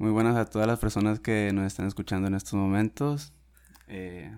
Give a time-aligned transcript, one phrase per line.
[0.00, 3.32] Muy buenas a todas las personas que nos están escuchando en estos momentos.
[3.88, 4.32] Eh,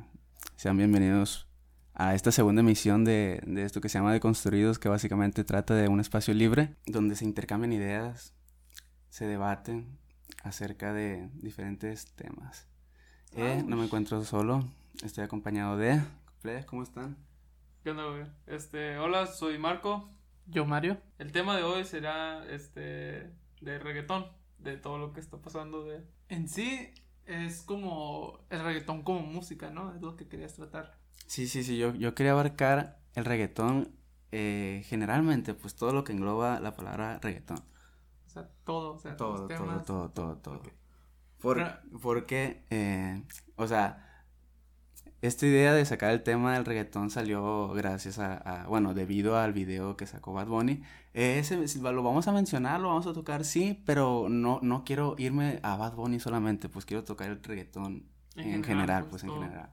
[0.56, 1.48] sean bienvenidos
[1.92, 5.88] a esta segunda emisión de, de esto que se llama Deconstruidos, que básicamente trata de
[5.88, 8.32] un espacio libre donde se intercambian ideas,
[9.11, 9.98] se debaten
[10.45, 12.67] acerca de diferentes temas.
[13.37, 14.67] Eh, no me encuentro solo,
[15.05, 16.01] estoy acompañado de...
[16.65, 17.19] ¿Cómo están?
[17.85, 18.25] ¿Qué onda, güey?
[18.47, 20.09] Este, hola, soy Marco.
[20.47, 20.97] Yo, Mario.
[21.19, 23.31] El tema de hoy será, este,
[23.61, 26.05] de reggaetón, de todo lo que está pasando de...
[26.29, 26.93] En sí,
[27.27, 29.95] es como el reggaetón como música, ¿no?
[29.95, 30.99] Es lo que querías tratar.
[31.27, 33.95] Sí, sí, sí, yo, yo quería abarcar el reggaetón
[34.32, 37.59] eh, generalmente, pues todo lo que engloba la palabra reggaetón.
[38.27, 39.84] O sea, todo, o sea, Todo, los todo, temas.
[39.87, 40.62] todo, todo, todo.
[41.40, 43.23] Por- Pero- porque, eh,
[43.56, 44.09] o sea,
[45.23, 49.52] esta idea de sacar el tema del reggaetón salió gracias a, a- bueno, debido al
[49.52, 50.83] video que sacó Bad Bunny.
[51.12, 55.15] Eh, ese, lo vamos a mencionar, lo vamos a tocar, sí, pero no, no quiero
[55.19, 59.23] irme a Bad Bunny solamente, pues quiero tocar el reggaetón en, En general, general, pues,
[59.24, 59.71] pues, en general.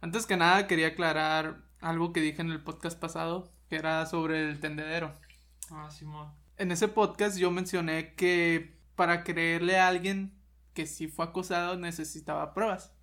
[0.00, 4.48] Antes que nada, quería aclarar algo que dije en el podcast pasado, que era sobre
[4.48, 5.12] el tendedero.
[5.70, 6.28] Ah, Simón.
[6.56, 10.32] En ese podcast yo mencioné que para creerle a alguien
[10.74, 12.94] que sí fue acosado necesitaba pruebas.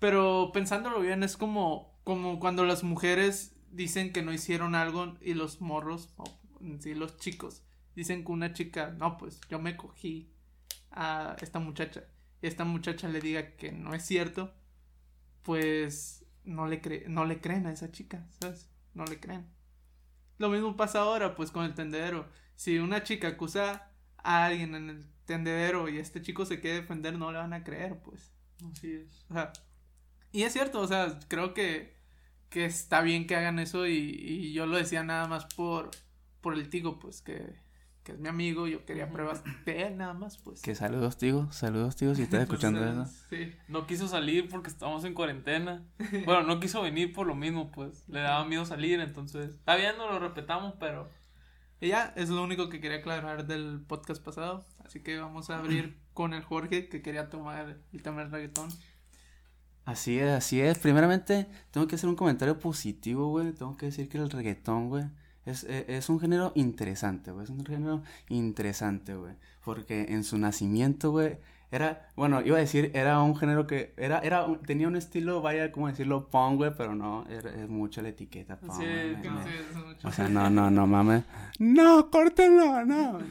[0.00, 5.34] Pero pensándolo bien, es como, como cuando las mujeres dicen que no hicieron algo y
[5.34, 6.24] los morros, o
[6.62, 7.62] en sí los chicos,
[7.96, 10.32] dicen que una chica, no, pues yo me cogí
[10.92, 12.04] a esta muchacha
[12.42, 14.54] y esta muchacha le diga que no es cierto,
[15.42, 18.70] pues no le, cre- no le creen a esa chica, ¿sabes?
[18.94, 19.46] No le creen.
[20.38, 22.28] Lo mismo pasa ahora, pues con el tendedero.
[22.56, 27.18] Si una chica acusa a alguien en el tendedero y este chico se quiere defender,
[27.18, 28.32] no le van a creer, pues.
[28.72, 29.26] Así es.
[29.30, 29.52] O sea,
[30.32, 31.96] y es cierto, o sea, creo que,
[32.48, 35.90] que está bien que hagan eso y, y yo lo decía nada más por,
[36.40, 37.56] por el tigo, pues, que,
[38.02, 40.62] que es mi amigo, yo quería pruebas de él nada más, pues.
[40.62, 43.06] Que saludos, tío, saludos, tío, si estás escuchando eso.
[43.28, 43.52] Sí.
[43.68, 45.84] No quiso salir porque estamos en cuarentena.
[46.24, 48.08] Bueno, no quiso venir por lo mismo, pues.
[48.08, 49.50] Le daba miedo salir, entonces.
[49.56, 51.10] Está bien, no lo respetamos, pero.
[51.80, 54.66] Y ya, es lo único que quería aclarar del podcast pasado.
[54.84, 58.70] Así que vamos a abrir con el Jorge que quería tomar el tema del reggaetón.
[59.84, 60.78] Así es, así es.
[60.78, 63.52] Primeramente, tengo que hacer un comentario positivo, güey.
[63.52, 65.04] Tengo que decir que el reggaetón, güey,
[65.46, 67.44] es, e- es un género interesante, güey.
[67.44, 69.34] Es un género interesante, güey.
[69.64, 71.38] Porque en su nacimiento, güey,
[71.72, 75.70] era, bueno, iba a decir, era un género que, era, era, tenía un estilo, vaya,
[75.72, 76.28] ¿cómo decirlo?
[76.28, 80.08] Punk, güey, pero no, era- es mucho la etiqueta punk, Sí, que es mucho.
[80.08, 81.24] O sea, no, no, no mames.
[81.58, 83.18] No, córtenlo, no.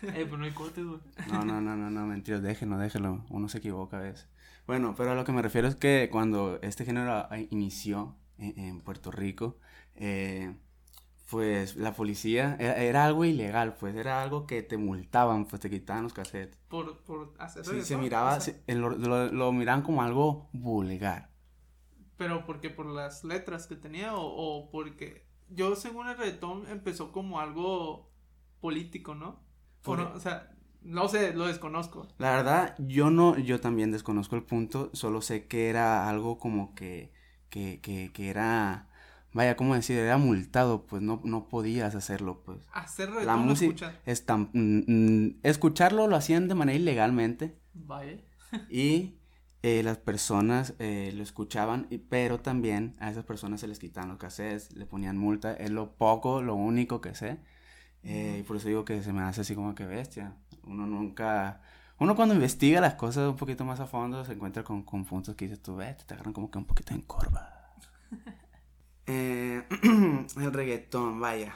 [0.00, 1.00] Eh, pero no hay cortes, güey.
[1.28, 3.24] No, no, no, no, no, mentiras, déjenlo, déjenlo.
[3.30, 4.28] Uno se equivoca a veces.
[4.68, 8.80] Bueno, pero a lo que me refiero es que cuando este género inició en, en
[8.82, 9.58] Puerto Rico,
[9.96, 10.54] eh,
[11.30, 15.70] pues la policía era, era algo ilegal, pues era algo que te multaban, pues te
[15.70, 16.58] quitaban los cassettes.
[16.68, 21.30] Por, por hacer Sí, se miraba, se- lo, lo, lo miraban como algo vulgar.
[22.16, 27.12] Pero porque por las letras que tenía o, o porque yo según el reggaetón empezó
[27.12, 28.10] como algo
[28.60, 29.40] político, ¿no?
[29.84, 30.50] O, no, o sea,
[30.82, 32.06] no sé, lo desconozco.
[32.18, 36.74] La verdad, yo no, yo también desconozco el punto, solo sé que era algo como
[36.74, 37.12] que,
[37.48, 38.88] que, que, que era,
[39.32, 39.98] vaya, ¿cómo decir?
[39.98, 42.58] Era multado, pues no, no podías hacerlo, pues.
[42.72, 44.48] Hacer La reggaetón o música, escuchar.
[44.52, 44.78] mm,
[45.26, 48.18] mm, escucharlo lo hacían de manera ilegalmente Vaya.
[48.68, 49.14] y
[49.62, 54.08] eh, las personas eh, lo escuchaban, y- pero también a esas personas se les quitaban
[54.10, 57.38] los cassettes, le ponían multa, es lo poco, lo único que sé,
[58.02, 61.60] eh, y por eso digo que se me hace así como que bestia, uno nunca,
[61.98, 65.34] uno cuando investiga las cosas un poquito más a fondo se encuentra con, con puntos
[65.34, 67.54] que dices tú, vete, te agarran como que un poquito en curva.
[69.10, 69.64] Eh,
[70.36, 71.54] el reggaetón, vaya.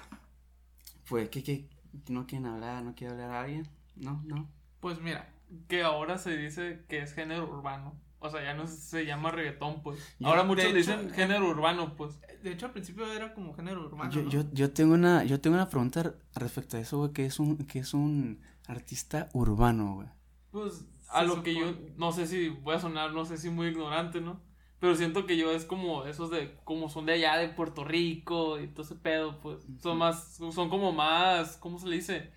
[1.06, 1.69] Pues, ¿qué, qué?
[2.08, 2.82] ¿No quieren hablar?
[2.82, 3.69] ¿No quiere hablar alguien?
[3.94, 4.48] No, no.
[4.80, 5.28] Pues mira,
[5.69, 7.94] que ahora se dice que es género urbano.
[8.25, 9.99] O sea, ya no se llama reggaetón, pues.
[10.21, 12.21] Yo- ahora muchos hecho, dicen género urbano, pues.
[12.43, 14.10] De hecho, al principio era como género urbano.
[14.12, 14.31] Yo, ¿no?
[14.31, 17.41] yo, yo tengo una, yo tengo una pregunta re- respecto a eso, güey, que es
[17.41, 20.09] un, que es un artista urbano, güey.
[20.53, 23.66] Pues a lo que yo, no sé si voy a sonar, no sé si muy
[23.69, 24.41] ignorante, ¿no?
[24.78, 28.60] Pero siento que yo es como esos de, como son de allá de Puerto Rico
[28.60, 29.59] y todo ese pedo, pues.
[29.80, 32.33] Son más, son como más, ¿cómo se le dice?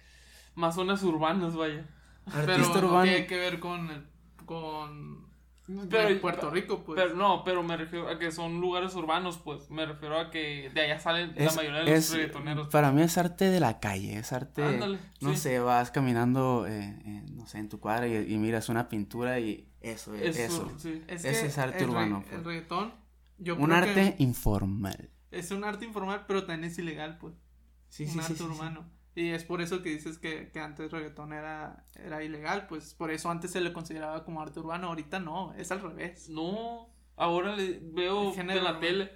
[0.55, 1.87] Más zonas urbanas, vaya.
[2.31, 3.03] Pero Artista no urbano.
[3.03, 4.07] tiene que ver con el,
[4.45, 5.24] con
[5.89, 7.01] Pero, Puerto Rico, pues.
[7.01, 9.69] Pero no, pero me refiero a que son lugares urbanos, pues.
[9.71, 12.67] Me refiero a que de allá salen la Es- mayoría de los reggaetoneros.
[12.67, 15.37] Para mí es arte de la calle, es arte, Ándale, no sí.
[15.37, 19.39] sé, vas caminando, eh, eh, no sé, en tu cuadra y, y miras una pintura
[19.39, 20.79] y eso, es Eso, eso.
[20.79, 21.03] sí.
[21.07, 22.33] Es Ese es arte el, urbano, pues.
[22.35, 22.93] el reggaetón,
[23.39, 25.09] yo Un creo arte que informal.
[25.31, 27.33] es un arte informal, pero también es ilegal, pues.
[27.89, 28.45] Sí, un sí, sí, arte sí, sí.
[28.45, 28.85] urbano.
[29.15, 33.11] Y es por eso que dices que, que antes reggaetón era, era ilegal, pues por
[33.11, 36.27] eso antes se le consideraba como arte urbano, ahorita no, es al revés.
[36.29, 38.79] No, ahora le veo El género en la urbano.
[38.87, 39.11] tele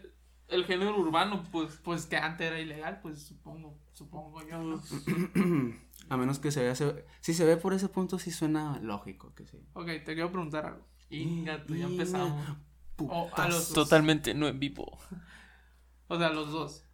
[0.47, 1.79] el género urbano, pues.
[1.83, 4.77] Pues que antes era ilegal, pues supongo, supongo yo, ¿no?
[4.79, 5.03] pues,
[6.09, 9.35] A menos que se vea, se- si se ve por ese punto, sí suena lógico
[9.35, 9.59] que sí.
[9.73, 10.87] Ok, te quiero preguntar algo.
[11.11, 12.57] Ingato, ya Inga- empezamos.
[12.97, 13.73] O a los dos.
[13.73, 14.97] Totalmente no en vivo.
[16.07, 16.85] O sea, los dos.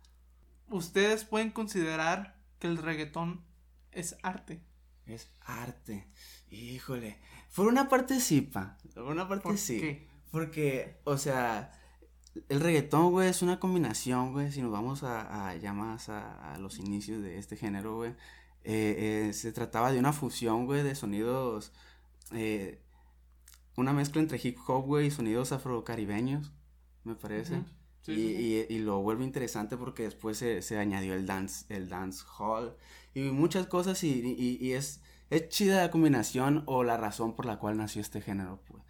[0.67, 2.34] ¿Ustedes pueden considerar
[2.65, 3.43] que el reggaetón
[3.91, 4.61] es arte?
[5.05, 6.07] Es arte.
[6.49, 7.19] Híjole.
[7.55, 8.77] Por una parte sí, pa.
[8.93, 9.79] Por una parte ¿Por sí.
[9.79, 10.07] qué?
[10.31, 11.71] Porque, o sea,
[12.49, 14.51] el reggaetón, güey, es una combinación, güey.
[14.51, 18.11] Si nos vamos a, a ya más a, a los inicios de este género, güey.
[18.63, 21.71] eh, eh, se trataba de una fusión, güey, de sonidos.
[22.31, 22.81] eh,
[23.77, 26.51] una mezcla entre hip hop, güey, y sonidos afrocaribeños,
[27.03, 27.57] me parece.
[27.57, 27.65] Ujú.
[28.05, 31.65] Sí, y, sí, y- y lo vuelve interesante porque después se, se añadió el dance,
[31.73, 32.75] el dance hall
[33.13, 37.45] y muchas cosas y, y- y es, es chida la combinación o la razón por
[37.45, 38.61] la cual nació este género.
[38.67, 38.83] Pues.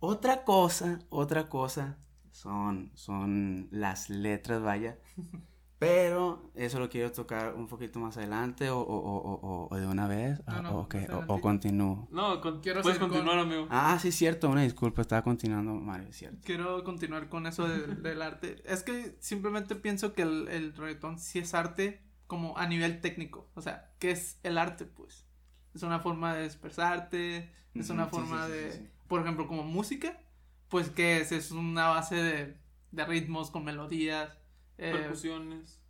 [0.00, 1.98] Otra cosa, otra cosa
[2.30, 4.98] son, son las letras, vaya.
[5.80, 9.86] Pero eso lo quiero tocar un poquito más adelante o, o- o- o- o de
[9.86, 10.78] una vez No, o- no,
[11.26, 12.06] o, continúo.
[12.10, 13.66] No, con- Quiero puedes continuar, con- amigo.
[13.70, 16.38] Ah, sí, cierto, una disculpa, estaba continuando, Mario, es cierto.
[16.44, 18.62] Quiero continuar con eso del, del arte.
[18.66, 23.50] Es que simplemente pienso que el, el reggaetón sí es arte como a nivel técnico.
[23.54, 24.84] O sea, ¿qué es el arte?
[24.84, 25.26] Pues
[25.74, 28.88] es una forma de expresarte, es una sí, forma sí, sí, de, sí, sí.
[29.08, 30.20] por ejemplo, como música,
[30.68, 31.32] pues ¿qué es?
[31.32, 32.56] Es una base de,
[32.92, 34.36] de ritmos con melodías.
[34.80, 35.80] Eh, Percusiones.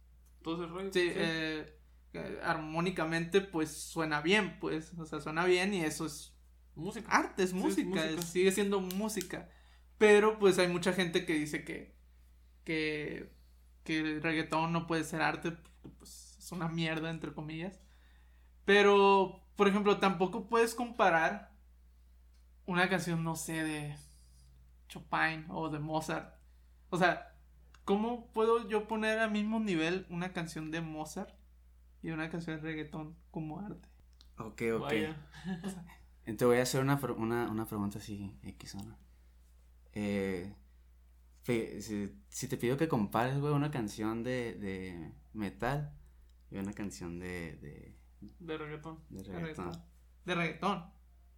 [0.42, 0.92] Todo ese rollo.
[0.92, 1.12] Sí, sí.
[1.16, 1.78] eh,
[2.14, 6.37] eh, armónicamente pues suena bien, pues, o sea, suena bien y eso es
[6.75, 7.08] Música.
[7.08, 8.22] arte, es Sí, es música, música.
[8.22, 9.48] es- sigue siendo música.
[9.98, 11.96] Pero pues hay mucha gente que dice que,
[12.64, 13.32] que,
[13.84, 17.81] que el reggaetón no puede ser arte, porque pues es una mierda, entre comillas.
[18.64, 21.52] Pero, por ejemplo, tampoco puedes comparar
[22.66, 23.96] una canción, no sé, de
[24.88, 26.34] Chopin o de Mozart.
[26.90, 27.30] O sea,
[27.90, 31.34] ¿cómo puedo yo poner al mismo nivel una canción de Mozart
[32.02, 33.88] y una canción de reggaetón como arte?
[34.38, 34.81] Ok, ok.
[34.82, 35.16] Vaya.
[36.38, 38.96] Te voy a hacer una, una, una pregunta así, X, ¿no?
[39.92, 40.54] Eh,
[41.42, 45.93] si, si te pido que compares, güey, una canción de, de metal
[46.50, 47.98] y una canción de, de,
[48.38, 49.00] De reggaetón.
[49.08, 49.72] de reggaetón.
[50.25, 50.84] De reggaetón.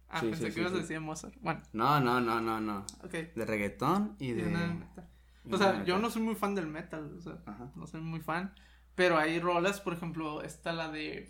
[0.07, 1.35] Ah, Sí, pensé sí, que sí, ibas a decir Mozart.
[1.41, 2.85] Bueno, No, no, no, no, no.
[3.03, 3.11] ok.
[3.35, 4.45] De reggaetón y Y de...
[4.45, 5.09] una de metal.
[5.09, 5.12] y
[5.49, 7.71] O sea, yo no soy muy fan del metal, o sea, Ajá.
[7.75, 8.53] no soy muy fan,
[8.95, 11.29] pero hay rolas, por ejemplo, está la de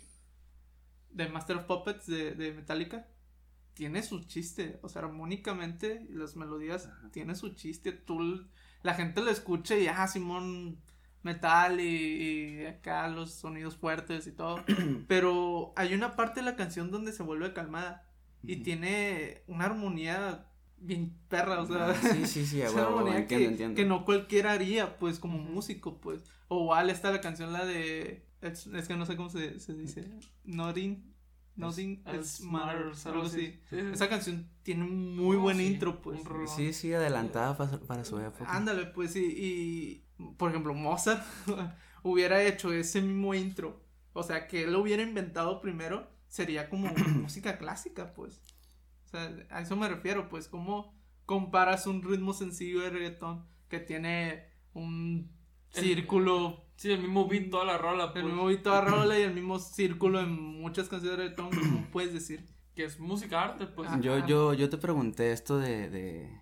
[1.10, 3.06] de Master of Puppets de, de Metallica.
[3.74, 7.10] Tiene su chiste, o sea, armónicamente las melodías Ajá.
[7.12, 7.92] tiene su chiste.
[7.92, 8.46] Tú
[8.82, 10.80] la gente lo escucha y ah, Simón
[11.22, 14.62] metal y, y acá los sonidos fuertes y todo,
[15.08, 18.06] pero hay una parte de la canción donde se vuelve calmada
[18.42, 20.46] y tiene una armonía
[20.78, 23.50] bien perra, o sea, Ah, sí, sí, sí, a es una huevo, armonía entiendo, que,
[23.50, 23.74] entiendo.
[23.76, 26.22] que no cualquiera haría, pues, como músico, pues.
[26.48, 28.26] O igual está la canción, la de.
[28.42, 30.10] Es, es que no sé cómo se, se dice.
[30.44, 31.12] Nothing.
[31.56, 33.06] Nothing Es- else matters.
[33.06, 33.38] Algo así.
[33.46, 33.60] así.
[33.70, 33.86] Sí, sí.
[33.92, 36.20] Esa canción tiene un muy Oh, buen sí, intro, pues.
[36.54, 38.44] Sí, sí, adelantada para, su- para su época.
[38.52, 40.04] Ándale, pues, y, y.
[40.36, 41.24] Por ejemplo, Mozart
[42.02, 43.80] hubiera hecho ese mismo intro.
[44.12, 48.42] O sea, que él lo hubiera inventado primero, sería como música clásica, pues.
[49.14, 50.92] Sea, a eso me refiero, pues, ¿cómo
[51.24, 55.30] comparas un ritmo sencillo de reggaetón que tiene un
[55.72, 58.24] El- círculo, Sí, el mismo beat toda la rola, pues.
[58.24, 61.50] el mismo beat toda rola y el mismo círculo en muchas canciones de reggaetón?
[61.50, 62.44] ¿Cómo puedes decir?
[62.74, 63.88] Que es música arte, pues.
[64.00, 66.40] Yo, yo, yo te pregunté esto de, de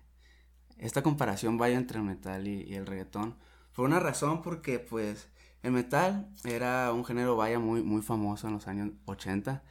[0.79, 3.35] esta comparación vaya entre el metal y, y el reggaetón.
[3.75, 5.29] Por una razón, porque pues
[5.61, 9.63] el metal era un género vaya muy, muy famoso en los años 80.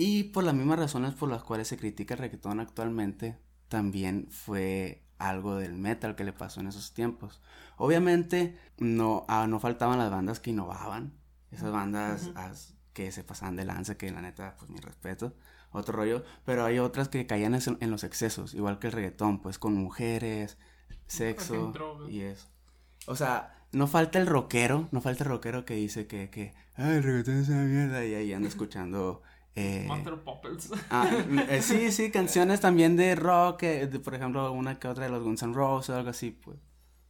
[0.00, 3.36] Y por las mismas razones por las cuales se critica el reggaetón actualmente,
[3.66, 7.40] también fue algo del metal que le pasó en esos tiempos.
[7.76, 11.14] Obviamente no, ah, no faltaban las bandas que innovaban.
[11.50, 15.34] Esas bandas as- que se pasaban de lanza, que la neta, pues mi respeto
[15.72, 19.58] otro rollo, pero hay otras que caían en, los excesos, igual que el reggaetón, pues
[19.58, 20.58] con mujeres,
[21.08, 21.72] sexo
[22.08, 22.46] y eso.
[23.08, 26.98] O sea, no falta el rockero, no falta el rockero que dice que, que ay,
[26.98, 29.22] el reggaetón es una mierda y ahí anda escuchando...
[29.58, 30.70] Eh, Master of Puppets.
[30.90, 31.10] ah,
[31.48, 35.10] eh, sí, sí, canciones también de rock, eh, de, por ejemplo, una que otra de
[35.10, 36.58] los Guns N' Roses o algo así, pues.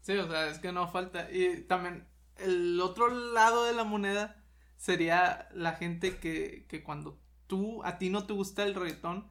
[0.00, 1.30] Sí, o sea, es que no falta.
[1.30, 4.42] Y también el otro lado de la moneda
[4.76, 9.26] sería la gente que, que cuando tú, a ti no te gusta el reggaetón,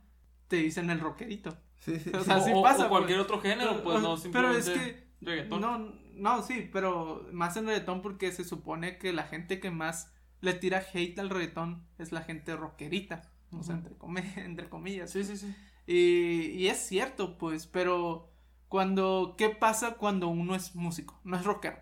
[0.48, 1.58] te dicen el rockerito.
[2.20, 3.26] O sea, sí o- pasa, o cualquier pues.
[3.30, 5.62] otro género, pues O- no pero simplemente es que reggaetón.
[5.62, 5.78] No,
[6.14, 10.54] no, sí, pero más en reggaetón porque se supone que la gente que más le
[10.54, 13.22] tira hate al reggaetón es la gente rockerita.
[13.52, 13.96] O sea, entre,
[14.46, 15.12] entre comillas.
[15.12, 15.56] Sí, sí, sí.
[15.86, 18.30] Y, y es cierto, pues, pero
[18.68, 21.20] cuando, ¿qué pasa cuando uno es músico?
[21.24, 21.78] No es rockero,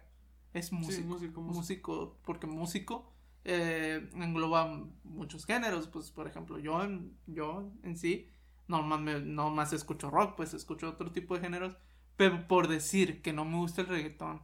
[0.53, 1.01] es músico.
[1.01, 1.59] Sí, músico, músico.
[1.59, 3.11] músico, porque músico
[3.43, 8.29] eh, engloba muchos géneros, pues, por ejemplo, yo en, yo en sí,
[8.67, 11.77] no más, me- no más escucho rock, pues escucho otro tipo de géneros,
[12.15, 14.41] pero por decir que no me gusta el reggaetón,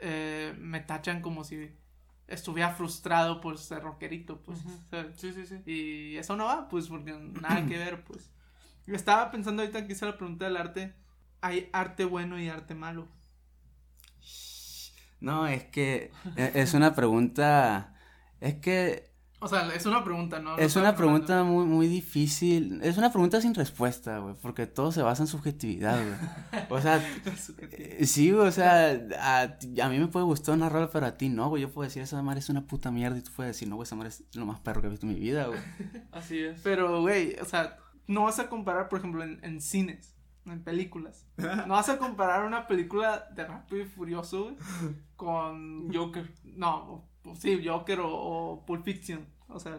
[0.00, 1.70] eh, me tachan como si
[2.28, 4.58] estuviera frustrado por ser rockerito, pues.
[5.16, 5.56] Sí, sí, sí.
[5.66, 8.30] Y eso no va, pues, porque nada que ver, pues.
[8.86, 10.94] Yo estaba pensando ahorita que hice la pregunta del arte.
[11.40, 13.08] Hay arte bueno y arte malo.
[15.20, 17.94] No, es que e- es una pregunta,
[18.40, 19.13] es que
[19.44, 20.56] O sea, es una pregunta, ¿no?
[20.56, 24.90] No es una pregunta muy, muy difícil, es una pregunta sin respuesta, güey, porque todo
[24.90, 26.62] se basa en subjetividad, güey.
[26.70, 26.96] O sea,
[27.72, 31.28] eh, sí, güey, o sea, a, mí me puede gustar una rola, pero a ti
[31.28, 33.68] no, güey, yo puedo decir, esa madre es una puta mierda, y tú puedes decir,
[33.68, 35.60] no, güey, esa madre es lo más perro que he visto en mi vida, güey.
[36.12, 36.62] Así es.
[36.62, 41.26] Pero, güey, o sea, no vas a comparar, por ejemplo, en, en cines, en películas.
[41.66, 44.56] No vas a comparar una película de Rápido y Furioso, güey,
[45.16, 45.92] con...
[45.92, 46.32] Joker.
[46.44, 49.26] No, o- sí, Joker o, o Pulp Fiction.
[49.48, 49.78] O sea...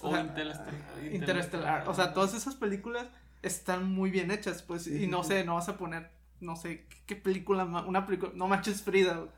[0.00, 0.74] O sea, Interestelar.
[1.12, 1.88] Interestelar.
[1.88, 3.06] O sea, todas esas películas
[3.42, 4.86] están muy bien hechas, pues.
[4.88, 7.64] y no sé, no vas a poner, no sé, ¿qué, qué película?
[7.64, 8.32] Una película.
[8.34, 9.20] No manches Frida.
[9.20, 9.28] O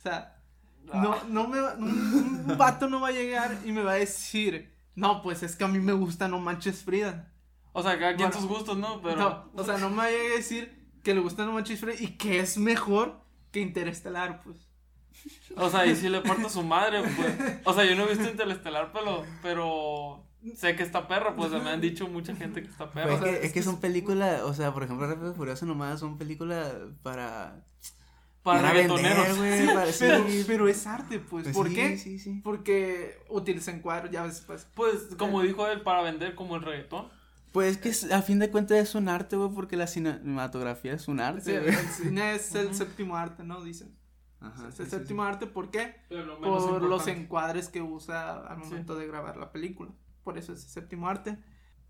[0.00, 0.42] sea,
[0.84, 1.22] no, Ah.
[1.28, 1.88] no me va- un,
[2.48, 5.64] un vato no va a llegar y me va a decir, no, pues es que
[5.64, 7.30] a mí me gusta No manches Frida.
[7.72, 9.00] O sea, cada quien Bueno, sus gustos, ¿no?
[9.02, 9.16] Pero.
[9.16, 11.78] No, o sea, no me va a llegar a decir que le gusta No manches
[11.78, 13.20] Frida y que es mejor
[13.52, 14.67] que Interestelar, pues.
[15.56, 17.60] O sea, y si le parto a su madre, pues.
[17.64, 19.24] O sea, yo no he visto Interestelar, pero.
[19.42, 20.24] Pero.
[20.56, 23.08] Sé que está perra, pues me han dicho mucha gente que está perra.
[23.08, 25.32] Pues o sea, es, que, es es que son películas, o sea, por ejemplo, Rápido
[25.32, 26.72] y Furioso nomás son películas
[27.02, 27.64] para...
[28.44, 29.16] para para reggaetoneros.
[29.16, 30.44] vender, güey, Sí, para- pero, sí.
[30.46, 31.42] pero es arte, pues.
[31.42, 31.98] Pues ¿Por sí, qué?
[31.98, 32.40] Sí, sí.
[32.44, 34.66] Porque utilizan cuadros, ya ves, pues.
[34.76, 37.08] Pues, como dijo él, para vender como el reggaetón.
[37.50, 40.92] Pues es que es- a fin de cuentas es un arte, güey, porque la cinematografía
[40.92, 43.60] es un Sí, arte, el cine es el séptimo arte, ¿no?
[43.64, 43.97] Dicen.
[44.40, 45.96] Ajá, es sí, el sí, séptimo arte, ¿por qué?
[46.10, 48.70] Lo Por los encuadres que usa al Sí.
[48.70, 49.90] momento de grabar la película.
[50.24, 51.38] Por eso es el séptimo arte.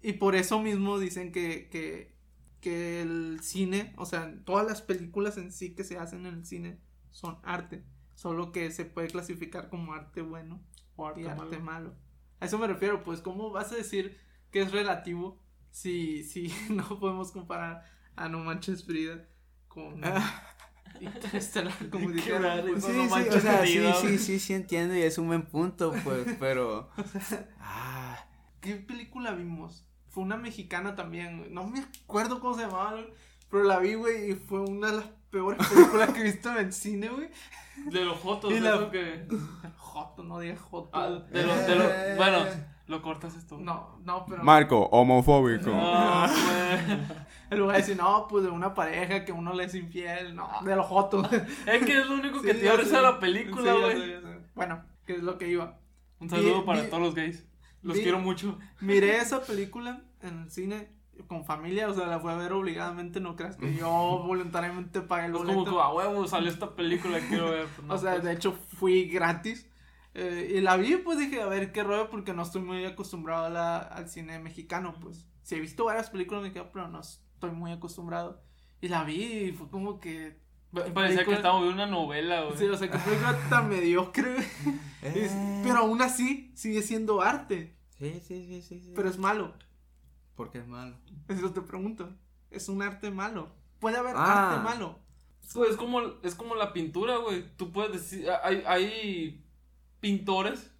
[0.00, 2.16] Y por eso mismo dicen que, que,
[2.60, 6.46] que el cine, o sea, todas las películas en sí que se hacen en el
[6.46, 7.84] cine son arte.
[8.14, 10.60] Solo que se puede clasificar como arte bueno
[10.96, 11.60] O arte y arte malo.
[11.60, 11.94] malo.
[12.40, 14.18] A eso me refiero, pues, ¿cómo vas a decir
[14.50, 15.40] que es relativo
[15.70, 17.84] si, si no podemos comparar
[18.16, 19.28] a No Manches Frida
[19.68, 20.00] con
[21.14, 22.42] Interestelar, como dijeron?
[22.42, 22.66] raro?
[22.80, 25.92] Sí, No sí, o sea, sí, sí, sí, sí entiendo y es un buen punto,
[26.04, 26.90] pues, pero...
[27.60, 28.18] Ah,
[28.60, 29.86] ¿Qué película vimos?
[30.08, 31.50] Fue una mexicana también, güey.
[31.50, 33.06] No me acuerdo cómo se llamaba, güey,
[33.50, 36.56] pero la vi, güey, y fue una de las peores películas que he visto en
[36.58, 37.28] el cine, güey.
[37.86, 39.26] De los fotos, Y de la- que.
[39.76, 40.90] Joto, no digas Joto.
[40.92, 42.38] Ah, de lo, de lo, bueno,
[42.88, 43.58] lo cortas esto.
[43.58, 44.42] No, no, pero...
[44.42, 45.70] Marco, homofóbico.
[45.70, 47.18] No, pues.
[47.50, 50.48] En lugar de decir, no, pues de una pareja que uno le es infiel, no,
[50.64, 51.26] de los Jotos.
[51.66, 52.96] Es que es lo único que Sí, te sé.
[52.96, 54.14] de la película, güey.
[54.54, 55.78] Bueno, que es lo que iba.
[56.20, 57.46] Un saludo Vi- para vi- todos los gays.
[57.82, 58.58] Los vi- quiero mucho.
[58.80, 63.18] Miré esa película en el cine con familia, o sea, la fui a ver obligadamente,
[63.20, 63.88] no creas que yo
[64.26, 65.58] voluntariamente pagué el Es boleto.
[65.64, 67.66] como que a huevo salió esta película, quiero ver.
[67.74, 68.24] Pues, no, o sea, pues.
[68.24, 69.68] de hecho fui gratis.
[70.14, 73.46] eh, y la vi, pues dije, a ver qué rollo, porque no estoy muy acostumbrado
[73.46, 75.26] a la- al cine mexicano, pues.
[75.42, 77.00] Sí, he visto varias películas mexicanas, pero no
[77.38, 78.42] estoy muy acostumbrado.
[78.80, 80.36] Y la vi y fue como que.
[80.72, 82.58] Parecía película- que estábamos viendo una novela, güey.
[82.58, 84.36] Sí, o sea, que película tan mediocre.
[85.02, 85.60] Es- Eh.
[85.64, 87.76] pero aún así sigue siendo arte.
[87.98, 88.92] Sí, sí, sí, sí, sí.
[88.94, 89.54] Pero es malo.
[90.34, 90.96] Porque es malo.
[91.28, 92.12] Eso te pregunto.
[92.50, 93.54] Es un arte malo.
[93.80, 94.50] Puede haber Ah.
[94.52, 94.98] arte malo.
[95.54, 97.44] Pues es como, es como la pintura, güey.
[97.56, 99.44] Tú puedes decir, hay, hay
[100.00, 100.70] pintores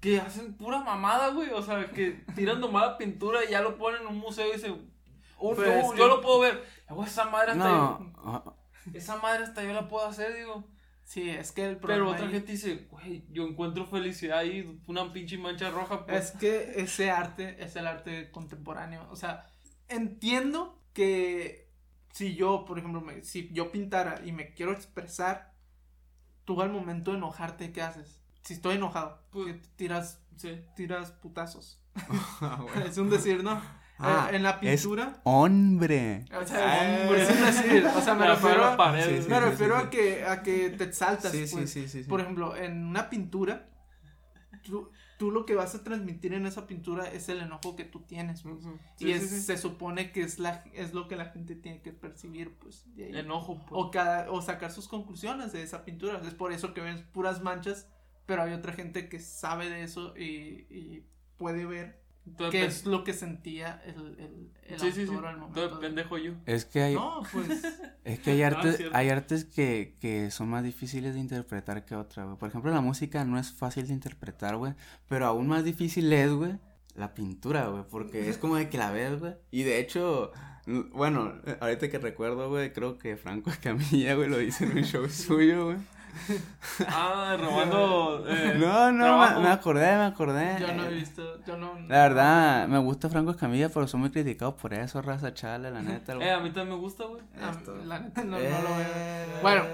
[0.00, 1.50] que hacen pura mamada, güey.
[1.50, 4.90] O sea, que tiran nomás pintura y ya lo ponen en un museo y dicen,
[5.38, 6.64] "Uh, Pues no, yo lo puedo ver.
[7.06, 8.42] Esa madre hasta No, ah,
[8.86, 10.64] yo, esa madre hasta yo la puedo hacer, digo.
[11.04, 15.12] Sí, es que el Pero otra ahí gente dice, güey, yo encuentro felicidad ahí, una
[15.12, 16.24] pinche mancha roja, pues.
[16.24, 19.06] es que ese arte es el arte contemporáneo.
[19.10, 19.46] O sea,
[19.88, 21.70] entiendo que
[22.12, 25.54] si yo, por ejemplo, me- si yo pintara y me quiero expresar,
[26.44, 28.20] tú al momento de enojarte, ¿qué haces?
[28.42, 30.60] Si estoy enojado, Pues- tiras, Sí.
[30.76, 31.80] tiras putazos.
[32.40, 33.60] ah, es un decir, ¿no?
[33.98, 35.20] Ah, Eh, en la es- pintura.
[35.24, 36.24] Hombre.
[36.38, 37.22] O sea, Hombre.
[37.22, 39.22] es decir, o sea, me La refiero, a- pared, Sí, güey.
[39.22, 39.86] sí, me sí, refiero sí.
[39.86, 41.32] a que a que te exaltas.
[41.32, 41.70] Sí, sí, pues.
[41.70, 42.08] sí, sí, sí.
[42.08, 43.70] Por ejemplo, en una pintura,
[44.62, 48.00] tú, tú lo que vas a transmitir en esa pintura es el enojo que tú
[48.00, 48.42] tienes.
[48.42, 48.56] pues.
[48.98, 49.40] Y Sí, es- sí, sí.
[49.42, 52.84] se supone que es la es lo que la gente tiene que percibir, pues.
[52.96, 53.16] de ahí.
[53.16, 53.70] Enojo, pues.
[53.72, 56.20] o, cada, o sacar sus conclusiones de esa pintura.
[56.26, 57.88] Es por eso que ves puras manchas
[58.26, 61.06] pero hay otra gente que sabe de eso y, y
[61.38, 62.02] puede ver
[62.36, 65.08] Todo qué pen- es lo que sentía el, el, el Sí, sí, sí.
[65.12, 65.74] autor al Todo momento.
[65.76, 66.32] de- pendejo yo.
[66.46, 67.46] Es que hay, No, pues,
[68.04, 71.94] es que hay Ah, artes, hay artes que, que son más difíciles de interpretar que
[71.94, 72.38] otras, güey.
[72.38, 74.74] Por ejemplo, la música no es fácil de interpretar, güey.
[75.08, 76.58] Pero aún más difícil es, güey,
[76.94, 77.84] la pintura, güey.
[77.90, 79.34] Porque es como de que la ves, güey.
[79.50, 80.32] Y de hecho,
[80.92, 85.08] bueno, ahorita que recuerdo, güey, creo que Franco Escamilla, güey, lo dice en un show
[85.08, 85.76] suyo, güey.
[86.88, 88.24] Ah, robando.
[88.28, 90.56] eh, No, no, me, me acordé, me acordé.
[90.60, 91.74] yo no he visto, yo no...
[91.88, 95.82] La verdad, me gusta Franco Escamilla, pero soy muy criticado por eso, raza chale, la
[95.82, 96.14] neta.
[96.14, 97.22] Eh, a mí también me gusta, güey.
[97.86, 98.86] la neta no, no lo veo.
[98.88, 99.64] Eh, Bueno.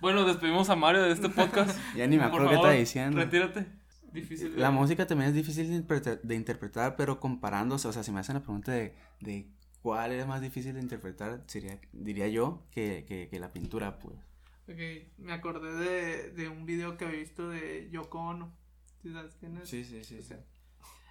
[0.00, 1.78] Bueno, despedimos a Mario de este podcast.
[1.96, 3.18] Ya ni me acuerdo qué está diciendo.
[3.18, 3.66] Retírate.
[4.12, 4.54] Difícil.
[4.58, 8.18] La música también es difícil de, interpreta- de interpretar, pero comparándose, o sea, si me
[8.20, 9.46] hacen la pregunta de, de
[9.82, 14.16] cuál es más difícil de interpretar, sería, diría yo que, que, que la pintura, pues.
[14.68, 14.78] Ok,
[15.18, 18.56] me acordé de, de un video que había visto de Yoko Ono.
[19.02, 19.68] ¿Sí sabes quién es?
[19.68, 20.22] Sí, sí, sí.
[20.22, 20.34] sí.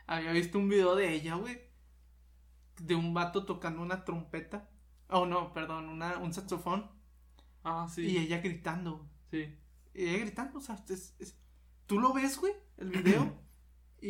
[0.08, 1.60] Había visto un video de ella, güey.
[2.82, 4.70] De un vato tocando una trompeta.
[5.10, 6.90] Oh, no, perdón, una, un saxofón.
[7.64, 8.04] Ah, sí.
[8.08, 9.10] Y ella gritando.
[9.32, 9.58] Sí.
[9.94, 11.38] Y ella gritando, o sea, es- es-
[11.86, 13.44] tú lo ves, güey, el video.
[14.02, 14.10] y,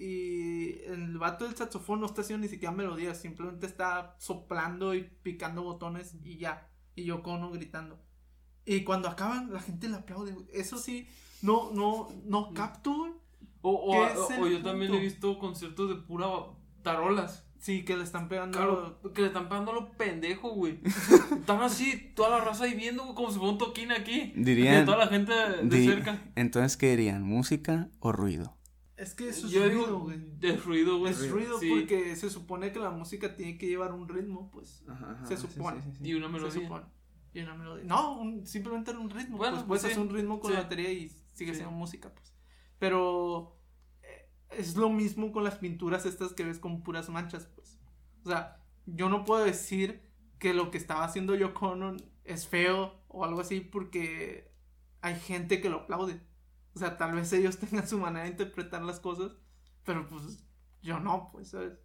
[0.00, 5.02] y el vato del saxofón no está haciendo ni siquiera melodías, simplemente está soplando y
[5.22, 6.70] picando botones y ya.
[6.94, 8.00] Y yo Ono gritando.
[8.64, 10.46] Y cuando acaban, la gente le aplaude, güey.
[10.52, 11.06] Eso sí,
[11.42, 13.12] no, no, no capto, güey.
[13.62, 16.26] O, o, ¿Qué es o- el o yo también he visto conciertos de pura
[16.82, 17.44] tarolas.
[17.58, 18.58] Sí, que le están pegando.
[18.58, 20.80] Claro, que le están pegando a lo pendejo, güey.
[21.38, 24.32] Están así, toda la raza ahí viendo, güey, como si fuera un toquín aquí.
[24.34, 26.20] Dirían- Y toda la gente de Di- cerca.
[26.34, 27.22] Entonces, ¿qué dirían?
[27.22, 28.56] ¿Música o ruido?
[28.96, 30.18] Es que eso es Yo ruido, digo, güey.
[30.42, 31.12] es ruido, güey.
[31.12, 31.70] Es ruido Sí.
[31.70, 34.82] porque se supone que la música tiene que llevar un ritmo, pues.
[35.28, 35.82] Se supone.
[36.02, 36.62] Y una Se melodía.
[36.62, 36.84] supone.
[37.34, 37.84] Y una melodía.
[37.84, 39.38] No, un- simplemente era un ritmo.
[39.38, 39.88] Bueno, pues puedes sí.
[39.88, 40.56] hacer un ritmo con Sí.
[40.56, 42.34] la batería y sigue siendo música, pues.
[42.78, 43.58] Pero
[44.02, 47.78] eh, es lo mismo con las pinturas estas que ves con puras manchas, pues.
[48.24, 50.02] O sea, yo no puedo decir
[50.38, 54.52] que lo que estaba haciendo Yoko Ono es feo o algo así porque
[55.00, 56.20] hay gente que lo aplaude.
[56.74, 59.32] O sea, tal vez ellos tengan su manera de interpretar las cosas,
[59.84, 60.44] pero pues
[60.82, 61.78] yo no, pues, ¿sabes?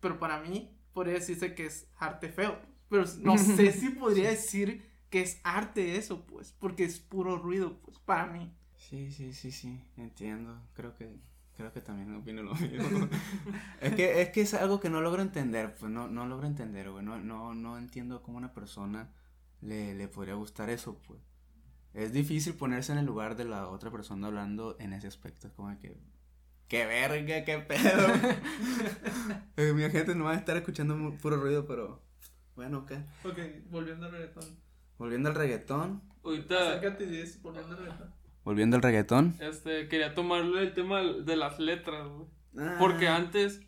[0.00, 2.58] Pero para mí, podría decirse que es arte feo.
[2.94, 7.80] Pero no sé si podría decir que es arte eso, pues, porque es puro ruido,
[7.80, 8.54] pues, para mí.
[8.76, 10.62] Sí, sí, sí, sí, entiendo.
[10.74, 11.16] Creo que,
[11.56, 13.08] creo que también opino lo mismo.
[13.80, 16.88] es que, es que es algo que no logro entender, pues no, no logro entender,
[16.92, 17.04] güey.
[17.04, 19.10] No, no, no entiendo cómo a una persona
[19.60, 21.18] le, le podría gustar eso, pues.
[21.94, 25.48] Es difícil ponerse en el lugar de la otra persona hablando en ese aspecto.
[25.48, 25.98] Es como que.
[26.68, 28.06] ¡Qué verga, qué pedo!
[29.56, 32.03] Eh, mi gente no va a estar escuchando puro ruido, pero.
[32.56, 32.92] Bueno, ok.
[33.24, 33.38] Ok,
[33.70, 34.44] volviendo al reggaetón.
[34.98, 36.02] Volviendo al reggaetón.
[36.24, 38.14] Ahorita, Acércate y dices, volviendo al reggaetón.
[38.44, 39.36] Volviendo al reggaetón.
[39.40, 42.28] este, quería tomarle el tema de las letras, güey.
[42.56, 42.76] Ah.
[42.78, 43.60] Porque antes,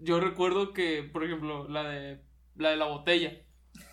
[0.00, 2.20] yo recuerdo que, por ejemplo, la de
[2.56, 3.32] la, de la botella.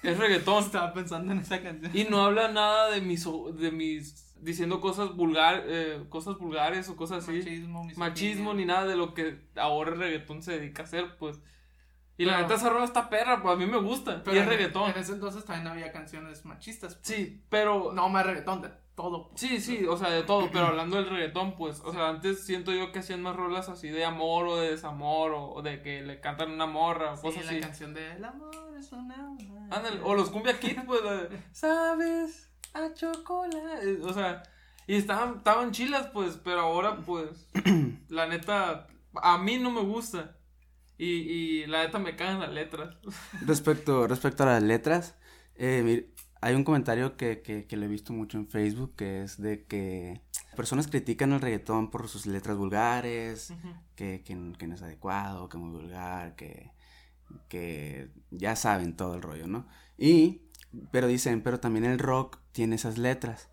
[0.02, 0.64] Es reggaetón.
[0.66, 1.96] Estaba pensando en esa canción.
[1.96, 3.26] Y no habla nada de mis,
[3.58, 7.38] de mis, diciendo cosas vulgar, eh, cosas vulgares o cosas así.
[7.38, 8.10] Machismo, misoginia.
[8.10, 11.40] Machismo ni nada de lo que ahora el reggaetón se dedica a hacer, pues.
[12.18, 14.22] Y la neta esa rola está perra, pues a mí me gusta.
[14.24, 14.92] Pero y es en- reggaetón.
[14.92, 16.96] En ese entonces también había canciones machistas.
[16.96, 17.08] pues.
[17.08, 17.92] Sí, pero.
[17.94, 19.30] No más reggaetón, de todo.
[19.30, 19.42] pues.
[19.42, 22.72] Sí, sí, o sea, de todo, pero hablando del reggaetón, pues, o sea, antes siento
[22.72, 26.20] yo que hacían más rolas así de amor o de desamor o, de que le
[26.20, 27.60] cantan una morra o Sí, cosas la así.
[27.62, 29.36] canción de El amor es una.
[29.72, 32.52] Ándale, o los cumbia kids, pues, la de, ¿sabes?
[32.76, 34.00] A chocolate.
[34.04, 34.44] O sea,
[34.86, 37.48] y estaban, estaban chilas, pues, pero ahora, pues,
[38.10, 40.38] la neta, a mí no me gusta.
[40.98, 42.96] Y, y la neta me cagan las letras.
[43.46, 45.16] Respecto, respecto a las letras,
[45.56, 46.10] eh,
[46.42, 49.66] hay un comentario que, que, que lo he visto mucho en Facebook, que es de
[49.66, 50.22] que
[50.56, 53.54] personas critican el reggaetón por sus letras vulgares,
[53.96, 56.72] que, que, que no es adecuado, que muy vulgar, que,
[57.48, 59.68] que ya saben todo el rollo, ¿no?
[59.98, 60.42] Y,
[60.92, 63.50] pero dicen, pero también el rock tiene esas letras.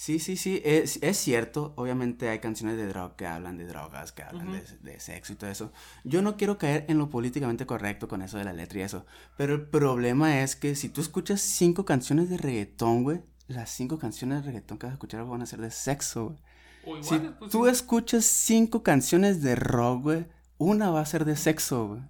[0.00, 4.12] Sí, sí, sí, es, es cierto, obviamente hay canciones de rock que hablan de drogas,
[4.12, 5.72] que hablan de, de sexo y todo eso.
[6.04, 9.04] Yo no quiero caer en lo políticamente correcto con eso de la letra y eso,
[9.36, 13.98] pero el problema es que si tú escuchas cinco canciones de reggaetón, güey, las cinco
[13.98, 16.34] canciones de reggaetón que vas a escuchar van a ser de sexo,
[16.82, 17.02] güey.
[17.04, 17.70] Si pues, tú sí.
[17.70, 22.00] escuchas cinco canciones de rock, güey, una va a ser de sexo, güey.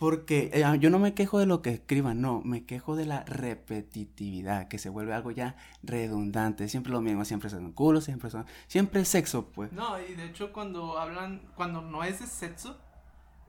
[0.00, 3.22] Porque eh, yo no me quejo de lo que escriban, no, me quejo de la
[3.24, 8.46] repetitividad, que se vuelve algo ya redundante, siempre lo mismo, siempre son culos, siempre son,
[8.66, 9.72] siempre es sexo, pues.
[9.72, 12.80] No, y de hecho cuando hablan, cuando no es de sexo,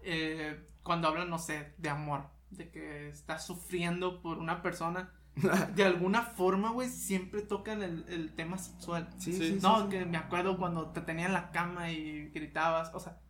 [0.03, 5.13] eh, cuando hablan, no sé, de amor, de que estás sufriendo por una persona,
[5.75, 9.07] de alguna forma, güey, siempre tocan el, el tema sexual.
[9.19, 9.53] Sí, Sí.
[9.53, 9.87] sí, no, sí.
[9.87, 13.21] que me acuerdo cuando te tenía en la cama y gritabas, o sea,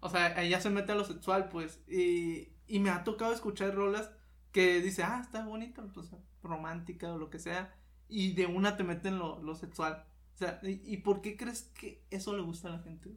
[0.00, 3.74] o sea, ella se mete a lo sexual, pues, y, y me ha tocado escuchar
[3.74, 4.10] rolas
[4.52, 6.10] que dice, ah, está bonita, pues,
[6.42, 7.76] romántica o lo que sea,
[8.08, 10.06] y de una te meten lo, lo sexual.
[10.34, 13.16] O sea, ¿y, y por qué crees que eso le gusta a la gente?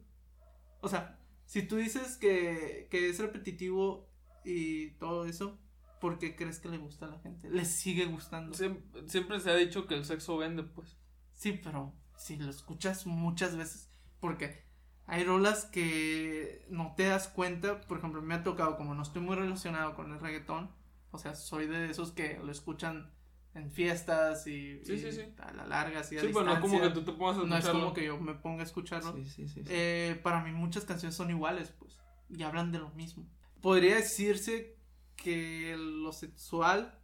[0.80, 4.08] O sea, si tú dices que, que es repetitivo
[4.44, 5.58] y todo eso,
[6.00, 7.48] ¿por qué crees que le gusta a la gente?
[7.48, 8.54] Le sigue gustando.
[8.54, 10.96] Siempre, siempre se ha dicho que el sexo vende, pues.
[11.32, 13.88] Sí, pero si lo escuchas muchas veces,
[14.18, 14.63] porque
[15.06, 19.22] hay rolas que no te das cuenta, por ejemplo, me ha tocado, como no estoy
[19.22, 20.70] muy relacionado con el reggaetón,
[21.10, 23.12] o sea, soy de esos que lo escuchan
[23.54, 25.22] en fiestas y, Sí, y sí, sí.
[25.38, 27.40] a la larga, así a Sí, pero no es como que tú te pongas a
[27.40, 27.80] No es escucharlo.
[27.80, 29.12] como que yo me ponga a escucharlo.
[29.14, 29.64] Sí, sí, sí, sí.
[29.68, 31.98] Eh, para mí muchas canciones son iguales, pues,
[32.30, 33.28] y hablan de lo mismo.
[33.60, 34.76] Podría decirse
[35.16, 36.98] que lo sexual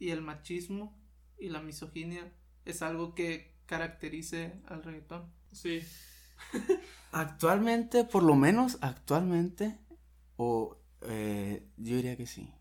[0.00, 1.00] y el machismo
[1.38, 2.32] y la misoginia
[2.64, 5.32] es algo que caracterice al reggaetón.
[5.52, 5.82] Sí.
[7.20, 9.78] Actualmente, por lo menos actualmente,
[10.36, 12.52] o eh, yo diría que sí.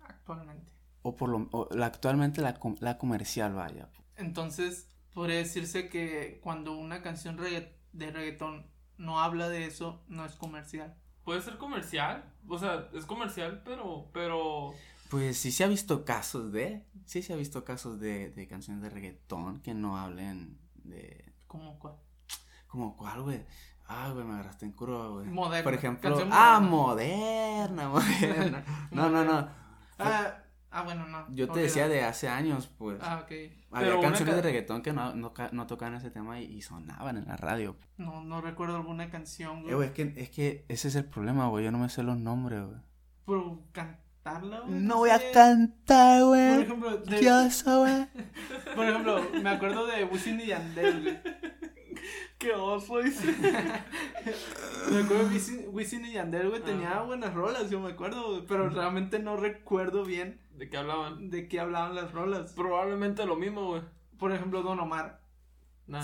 [0.00, 0.72] Actualmente.
[1.02, 3.88] O por lo o la, actualmente la, la comercial, vaya.
[4.16, 8.66] Entonces, podría decirse que cuando una canción regga- de reggaetón
[8.98, 10.96] no habla de eso, no es comercial.
[11.24, 12.32] Puede ser comercial.
[12.48, 14.10] O sea, es comercial, pero.
[14.12, 14.74] Pero.
[15.10, 18.82] Pues sí se ha visto casos de, sí se ha visto casos de, de canciones
[18.82, 21.96] de reggaetón que no hablen de, ¿Cómo cuál?
[22.66, 23.44] como cuál, güey.
[23.86, 25.26] Ah, güey, me agarraste en curva, güey.
[25.26, 27.88] Moderna, Por ejemplo, ah, moderna.
[27.90, 28.64] moderna.
[28.90, 29.48] No, no, no.
[29.98, 30.34] Ah,
[30.70, 31.26] ah, bueno, no.
[31.34, 32.98] Yo te decía de hace años, pues.
[33.02, 33.30] Ah, ok.
[33.72, 36.44] Había Pero canciones ca- de reggaetón que no, no, ca- no tocaban ese tema y,
[36.44, 37.76] y sonaban en la radio.
[37.98, 39.72] No, no recuerdo alguna canción, güey.
[39.72, 41.64] Eh, güey, es que, es que ese es el problema, güey.
[41.64, 42.78] Yo no me sé los nombres, güey.
[43.26, 44.80] Pero cantarla, güey.
[44.80, 46.62] No voy a cantar, Por güey.
[46.62, 48.06] ejemplo, de- Yo soy.
[48.74, 51.18] por ejemplo, me acuerdo de Wisin y Yandel, güey.
[52.44, 52.98] ¡Qué oso!
[52.98, 53.26] Dice.
[54.90, 59.18] Me acuerdo de Wisin, y Yandel, güey, tenía buenas rolas, yo me acuerdo, pero realmente
[59.18, 61.30] no recuerdo bien ¿De qué hablaban?
[61.30, 62.52] de qué hablaban las rolas.
[62.52, 63.82] Probablemente lo mismo, güey.
[64.18, 65.22] Por ejemplo, Don Omar.
[65.86, 66.02] Nah.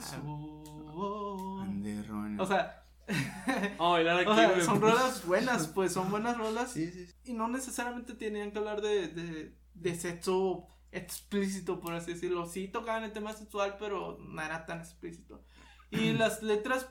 [0.00, 1.60] Sol.
[1.60, 2.38] Anderrón.
[2.38, 6.70] O sea, aquí, o sea, son rolas buenas, pues son buenas rolas.
[6.70, 7.06] sí, sí.
[7.06, 7.14] sí.
[7.24, 12.46] Y no necesariamente tenían que hablar de, de, de sexo explícito, por así decirlo.
[12.46, 15.42] Sí tocaban el tema sexual, pero no era tan explícito.
[15.94, 16.88] Y las letras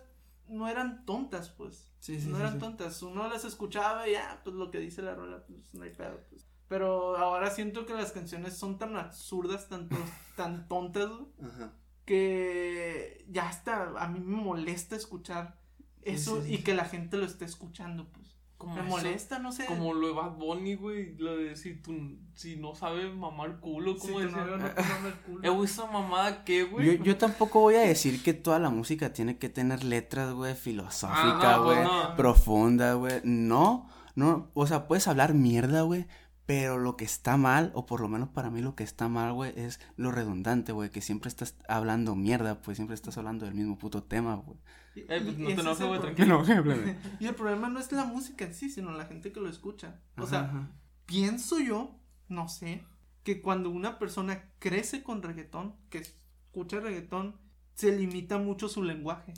[0.48, 1.92] no eran tontas, pues.
[2.00, 2.60] Sí, sí, no eran sí.
[2.60, 3.02] tontas.
[3.02, 6.20] Uno las escuchaba y ya, pues lo que dice la rola, pues no hay pedo,
[6.30, 6.48] pues.
[6.68, 9.89] Pero ahora siento que las canciones son tan absurdas, tan,
[10.36, 11.10] tan tontas,
[11.42, 11.74] Ajá.
[12.06, 15.60] que ya hasta a mí me molesta escuchar
[16.02, 18.33] eso y que la gente lo esté escuchando, pues.
[18.63, 19.65] Como Me eso, molesta, no sé.
[19.65, 21.15] Como lo de Bad Bunny, güey.
[21.17, 21.93] Lo de si tú.
[22.34, 24.38] Si no sabes mamar culo, Si ¿cómo tu decía?
[24.38, 25.41] novio no mama el culo.
[25.62, 26.97] Eh, esa mamada, ¿qué, güey?
[26.97, 30.56] Yo, yo tampoco voy a decir que toda la música tiene que tener letras, güey,
[30.56, 32.15] filosófica, Ah, no, güey, pues no.
[32.15, 33.21] profunda, güey.
[33.23, 36.08] No, no, o sea, puedes hablar mierda, güey,
[36.45, 39.34] pero lo que está mal, o por lo menos para mí lo que está mal,
[39.34, 43.54] güey, es lo redundante, güey, que siempre estás hablando mierda, pues siempre estás hablando del
[43.56, 44.58] mismo puto tema, güey.
[44.95, 46.43] Y- Eh, pues, no te enojes, el güey, tranquilo.
[47.19, 50.01] Y el problema no es la música en sí, sino la gente que lo escucha.
[50.17, 50.71] O sea, Ajá,
[51.06, 52.84] pienso yo, no sé,
[53.23, 57.39] que cuando una persona crece con reggaetón, que escucha reggaetón,
[57.73, 59.34] se limita mucho su lenguaje.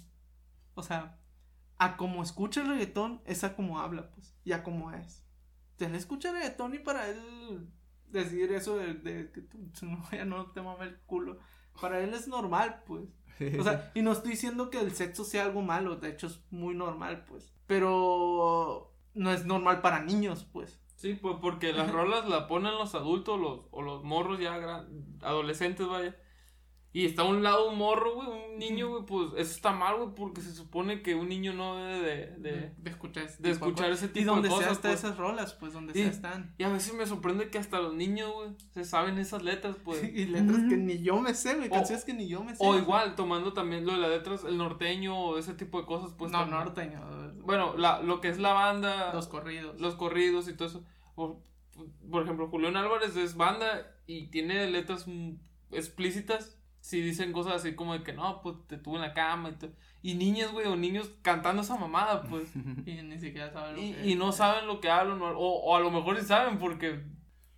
[0.74, 1.20] O sea,
[1.78, 5.24] a como escucha el reggaetón es a como habla, pues, y a como es.
[5.80, 7.70] Le escucha reggaetón y para él
[8.10, 11.40] decir eso de, de que tu, tu novia no te mama el culo,
[11.80, 13.04] para él es normal, pues.
[13.60, 16.40] O sea, y no estoy diciendo que el sexo sea algo malo, de hecho es
[16.52, 17.54] muy normal, pues.
[17.68, 20.80] Pero no es normal para niños, pues.
[20.96, 25.18] Sí, pues porque las rolas la ponen los adultos los, o los morros ya gran,
[25.22, 26.16] adolescentes, vaya.
[26.96, 29.98] Y está a un lado un morro, güey, un niño, güey, pues eso está mal,
[29.98, 32.38] güey, porque se supone que un niño no debe de...
[32.38, 34.04] de- de escuchar ese de tipo escuchar cosas.
[34.04, 35.00] ese tipo y donde de sea cosas, está pues.
[35.04, 36.56] esas rolas, pues donde sea están.
[36.58, 40.04] Y a veces me sorprende que hasta los niños, güey, se saben esas letras, pues.
[40.16, 42.64] y letras que ni yo me sé, güey, canciones que ni yo me sé.
[42.66, 46.14] O igual, tomando también lo de las letras, el norteño o ese tipo de cosas,
[46.18, 46.32] pues.
[46.32, 46.60] no, también.
[46.60, 47.34] norteño.
[47.44, 49.82] Bueno, la, lo que es la banda, los corridos.
[49.82, 50.86] los corridos y todo eso.
[51.14, 51.42] Por,
[52.10, 55.06] por ejemplo, Julián Álvarez es banda y tiene letras
[55.72, 56.58] explícitas.
[56.86, 59.54] Si dicen cosas así como de que no, pues te tuve en la cama y
[59.54, 59.72] todo.
[60.04, 62.48] Y niñas, güey, o niños cantando esa mamada, pues.
[62.86, 65.76] Y ni siquiera saben lo y, que y no saben lo que hablan, o, o
[65.76, 67.04] a lo mejor sí saben porque.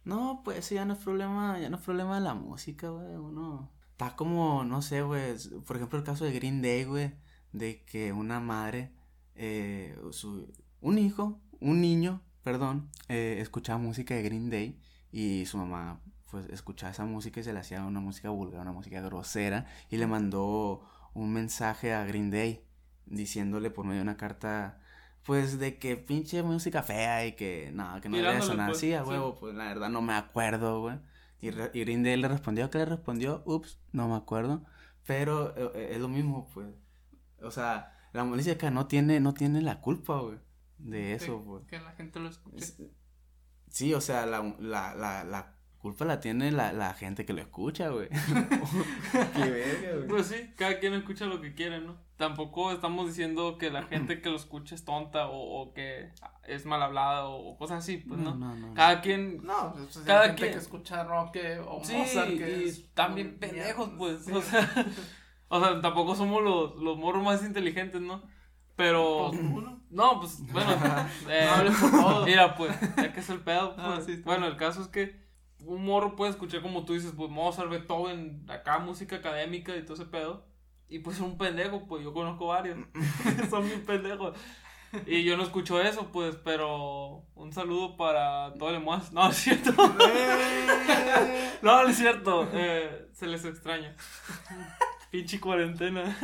[0.05, 3.17] No, pues eso ya no es problema, ya no es problema de la música, güey,
[3.17, 3.69] uno.
[3.91, 5.33] Está como, no sé, güey,
[5.65, 7.11] por ejemplo el caso de Green Day, güey,
[7.51, 8.93] de que una madre,
[9.35, 14.79] eh, su, un hijo, un niño, perdón, eh, escuchaba música de Green Day
[15.11, 15.99] y su mamá
[16.31, 19.97] pues escuchaba esa música y se le hacía una música vulgar, una música grosera y
[19.97, 20.81] le mandó
[21.13, 22.63] un mensaje a Green Day
[23.05, 24.79] diciéndole por medio de una carta
[25.23, 28.93] pues de que pinche música fea y que no, que no debe sonar pues, así,
[28.93, 30.99] a huevo, pues la verdad no me acuerdo, güey.
[31.41, 33.43] Y, re- y Green Day le respondió, ¿qué le respondió?
[33.45, 34.63] Ups, no me acuerdo.
[35.05, 36.67] Pero eh, eh, es lo mismo, pues.
[37.41, 40.39] O sea, la música no tiene, no tiene la culpa, güey,
[40.77, 41.63] de eso, que, pues.
[41.67, 42.63] que la gente lo escuche.
[42.63, 42.81] Es-
[43.69, 45.56] Sí, o sea, la, la, la, la
[45.87, 48.09] culpa la tiene la, la gente que lo escucha, güey.
[49.35, 50.07] Qué verga, güey.
[50.07, 51.95] Pues sí, cada quien escucha lo que quiere, ¿no?
[52.17, 56.09] Tampoco estamos diciendo que la gente que lo escucha es tonta o, o que
[56.47, 58.35] es mal hablada o, o cosas así, pues no.
[58.35, 58.73] no, no.
[58.73, 59.43] Cada quien.
[59.45, 62.69] No, pues hay Cada gente quien- que escucha rock eh, o Sí, Mozart que y
[62.69, 64.25] es también pendejos, pues.
[64.25, 64.31] sí.
[64.31, 64.67] O sea,
[65.47, 68.23] o sea, tampoco somos los, los morros más inteligentes, ¿no?
[68.75, 69.27] Pero.
[69.29, 69.81] Pues, uno.
[69.89, 70.71] No, pues, bueno.
[71.29, 72.25] eh, No hables por todos.
[72.25, 73.87] mira, pues, ya que es el pedo, pues.
[73.87, 74.53] Ah, sí, está bueno, bien.
[74.53, 75.26] el caso es que
[75.67, 79.95] un morro puede escuchar, como tú dices, pues Mozart, Beethoven, acá música académica y todo
[79.95, 80.45] ese pedo.
[80.89, 82.77] Y pues un pendejo, pues yo conozco varios.
[83.49, 84.37] Son bien pendejos.
[85.05, 89.11] Y yo no escucho eso, pues, pero un saludo para todo el demás.
[89.11, 89.71] No, es cierto.
[91.61, 92.47] No, no es cierto.
[92.53, 93.95] Eh, se les extraña.
[95.09, 96.15] Pinche cuarentena.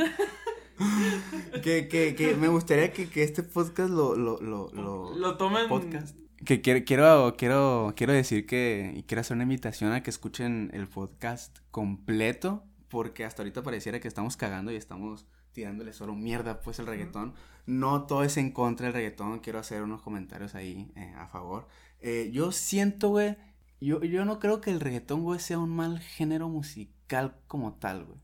[1.64, 5.68] que, que, que me gustaría que, que este podcast lo, lo, lo, lo, Lo tomen.
[5.68, 6.16] podcast.
[6.46, 10.72] Que quiero, quiero, quiero, quiero decir que, y quiero hacer una invitación a que escuchen
[10.74, 16.60] el podcast completo, porque hasta ahorita pareciera que estamos cagando y estamos tirándole solo mierda,
[16.60, 17.34] pues, el reggaetón.
[17.66, 21.68] No todo es en contra del reggaetón, quiero hacer unos comentarios ahí eh, a favor.
[22.02, 23.38] Eh, yo siento, güey,
[23.80, 28.06] yo, yo no creo que el reggaetón, güey, sea un mal género musical como tal,
[28.06, 28.20] güey.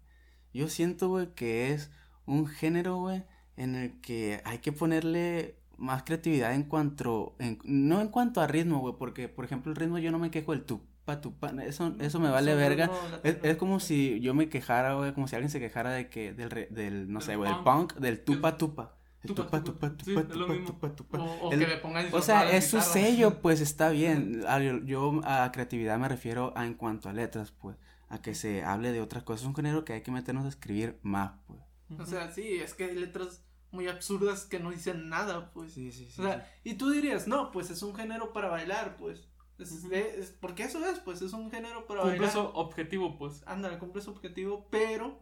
[0.54, 1.92] Yo siento, güey, que es
[2.26, 3.24] un género, güey,
[3.56, 8.48] en el que hay que ponerle más creatividad en cuanto, en- no en cuanto a
[8.48, 11.96] ritmo, güey, porque, por ejemplo, el ritmo yo no me quejo del tupa, tupa, eso,
[12.00, 12.90] eso me vale verga.
[13.24, 16.34] Es, es como si yo me quejara, güey, como si alguien se quejara de que,
[16.34, 17.94] del, re- del no Del sé, güey, del punk.
[17.96, 18.96] del tupa, tupa.
[19.22, 20.24] El Tupa, tupa, tupa.
[20.66, 21.20] tupa, tupa.
[21.42, 24.44] O, que le pongan O sea, es su sello, pues está bien.
[24.48, 27.76] A- Yo, yo a creatividad me refiero a en cuanto a letras, pues.
[28.08, 29.42] A que se hable de otras cosas.
[29.42, 31.60] Es un género que hay que meternos a escribir más, pues.
[32.00, 35.74] O sea, sí, es que hay letras muy absurdas que no dicen nada, pues.
[35.74, 36.22] Sí, sí, sí.
[36.22, 39.28] O sea, y tú dirías, no, pues es un género para bailar, pues.
[39.58, 39.94] Es, Ujú.
[39.94, 42.34] es- es- porque eso es, pues es un género para Cumple bailar.
[42.34, 43.44] su objetivo, pues.
[43.46, 45.22] Ándale, cumple su objetivo, pero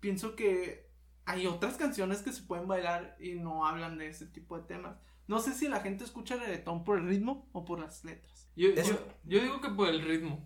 [0.00, 0.88] pienso que
[1.24, 4.98] hay otras canciones que se pueden bailar y no hablan de ese tipo de temas.
[5.26, 8.37] No sé si la gente escucha reggaetón por el ritmo o por las letras.
[8.58, 10.44] Yo, Es- yo, yo digo que por el ritmo.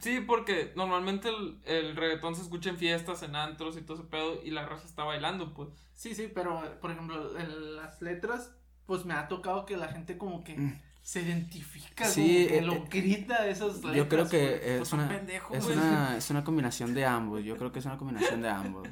[0.00, 4.06] Sí, porque normalmente el, el reggaetón se escucha en fiestas, en antros y todo ese
[4.08, 5.68] pedo, y la raza está bailando, pues.
[5.94, 8.50] Sí, sí, pero por ejemplo, en las letras,
[8.86, 10.80] pues me ha tocado que la gente como que Mm.
[11.00, 13.94] se identifica, Sí, como que eh, lo eh, grita esas letras.
[13.94, 14.62] Yo creo que pues.
[14.64, 15.76] es Pues una, pendejos, es, güey.
[15.78, 17.44] una, es una combinación de ambos.
[17.44, 18.88] Yo creo que es una combinación de ambos.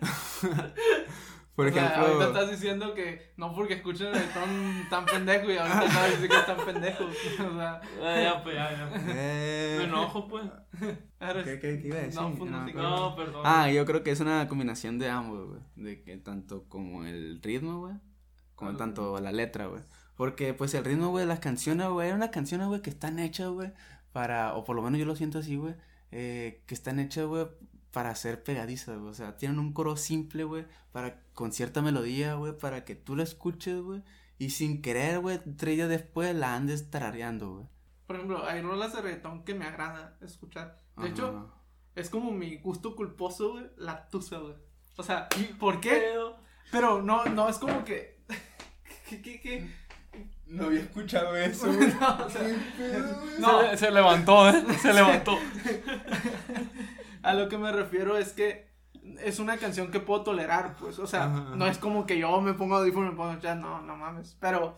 [1.58, 2.06] Por O sea, ejemplo.
[2.06, 6.36] ahorita estás diciendo que no porque escuchen reggaetón tan pendejo y ahorita sabes decir que
[6.36, 7.06] están pendejos.
[7.52, 8.90] O sea, Ah, ya, pues, ya, ya.
[9.08, 10.44] Eh, Me enojo, pues.
[10.78, 12.20] ¿Qué, qué, qué iba a decir?
[12.20, 12.64] No, pues, no.
[12.72, 13.42] No, perdón.
[13.44, 15.60] Ah, yo creo que es una combinación de ambos, güey.
[15.74, 17.94] De que tanto como el ritmo, güey.
[18.54, 19.82] Como tanto la letra, güey.
[20.14, 23.48] Porque, pues, el ritmo, güey, las canciones, güey, eran unas canciones, güey, que están hechas,
[23.48, 23.72] güey,
[24.12, 25.74] para, o por lo menos yo lo siento así, güey,
[26.12, 27.48] eh, que están hechas, güey,
[27.92, 29.10] para ser pegadizas, güey.
[29.10, 33.16] O sea, tienen un coro simple, güey, para, con cierta melodía, güey, para que tú
[33.16, 34.02] la escuches, güey,
[34.38, 37.66] y sin querer, güey, tres días después la andes tarareando, güey.
[38.06, 40.80] Por ejemplo, hay rolas de reggaetón que me agrada escuchar.
[40.96, 41.54] De hecho, Ajá.
[41.94, 44.54] es como mi gusto culposo, güey, la tusa, güey.
[44.96, 45.90] O sea, ¿por qué?
[45.90, 46.38] Pedo.
[46.70, 48.18] Pero no, no, es como que...
[49.08, 49.70] ¿Qué, qué, qué?
[50.46, 51.66] No había escuchado eso,
[52.00, 52.42] No, o sea,
[53.38, 53.60] No.
[53.70, 54.64] Se, se levantó, ¿eh?
[54.80, 55.38] Se levantó.
[57.28, 58.68] A lo que me refiero es que
[59.22, 60.98] es una canción que puedo tolerar, pues.
[60.98, 61.56] O sea, Ajá.
[61.56, 63.96] no es como que yo me pongo audífono y me pongo a escuchar, no, no
[63.96, 64.36] mames.
[64.40, 64.76] Pero,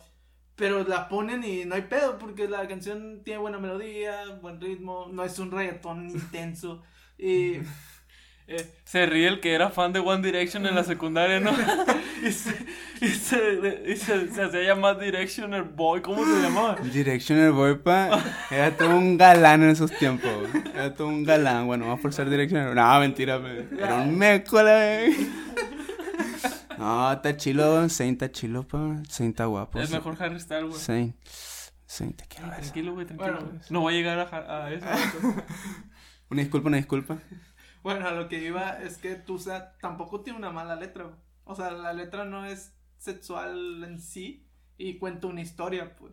[0.57, 5.09] pero la ponen y no hay pedo, porque la canción tiene buena melodía, buen ritmo,
[5.13, 6.83] no es un reggaetón intenso.
[7.17, 7.59] Y
[8.53, 11.53] Eh, se ríe el que era fan de One Direction en la secundaria, ¿no?
[12.27, 12.53] y se,
[13.01, 16.75] y se, y se, se hacía llamar Directioner Boy, ¿cómo se llamaba?
[16.83, 20.31] Directioner Boy, pa, era todo un galán en esos tiempos.
[20.75, 21.69] Era todo un galán.
[21.69, 22.75] Bueno, vamos por ser Directioner.
[22.75, 25.17] No, mentira, me- era un meco, la vez.
[26.77, 28.79] No, está chilo, Saint está chilo, pa.
[29.09, 29.79] Saint está guapo.
[29.81, 30.81] es mejor Harry Styles, güey.
[30.81, 31.15] Saint.
[31.87, 32.61] Saint, te quiero ver.
[32.61, 33.33] Tranquilo, güey, tranquilo.
[33.43, 33.61] Bueno.
[33.71, 34.87] no voy a llegar a, a eso.
[36.31, 37.19] Una disculpa, una disculpa.
[37.83, 41.17] Bueno, a lo que iba es que Tusa tampoco tiene una mala letra.
[41.45, 46.13] O sea, la letra no es sexual en sí y cuenta una historia, pues.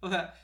[0.00, 0.34] O sea,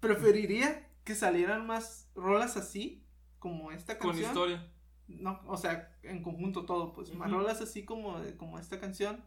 [0.00, 3.04] preferiría que salieran más rolas así,
[3.38, 4.28] como esta Con canción.
[4.30, 4.72] historia.
[5.08, 9.22] No, o sea, en conjunto todo, pues, más rolas así como, como esta canción,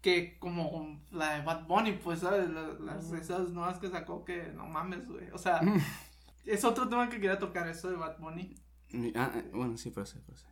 [0.00, 2.48] que como la de Bad Bunny, pues, ¿sabes?
[2.50, 3.16] La- las, Ujú.
[3.16, 5.30] esas nuevas que sacó que no mames, güey.
[5.30, 5.60] O sea,
[6.44, 8.56] es otro tema que quería tocar, eso de Bad Bunny.
[9.14, 10.46] Ah, eh, bueno, sí, pero sí, pero sí.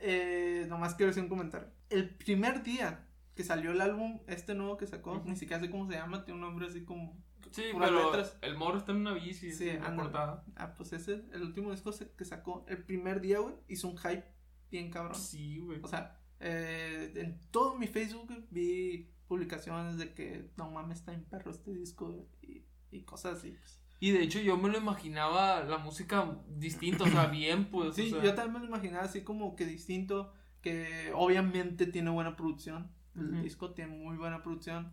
[0.00, 1.68] Eh, nomás quiero hacer un comentario.
[1.90, 5.86] El primer día que salió el álbum, este nuevo que sacó, ni siquiera sé cómo
[5.86, 7.22] se llama, tiene un nombre así como.
[7.50, 8.38] Sí, pero letras.
[8.40, 9.52] el morro está en una bici.
[9.52, 10.44] Sí, portada.
[10.56, 14.24] Ah, pues ese, el último disco que sacó, el primer día, güey, hizo un hype
[14.70, 15.14] bien cabrón.
[15.14, 15.80] Sí, güey.
[15.82, 21.24] O sea, eh, en todo mi Facebook vi publicaciones de que no mames, está en
[21.24, 23.50] perro este disco y, y cosas así.
[23.52, 23.83] pues.
[24.00, 27.94] Y de hecho yo me lo imaginaba la música distinta, o sea, bien, pues.
[27.94, 32.10] Sí, o sea, yo también me lo imaginaba así como que distinto, que obviamente tiene
[32.10, 32.90] buena producción.
[33.16, 34.92] El disco tiene muy buena producción.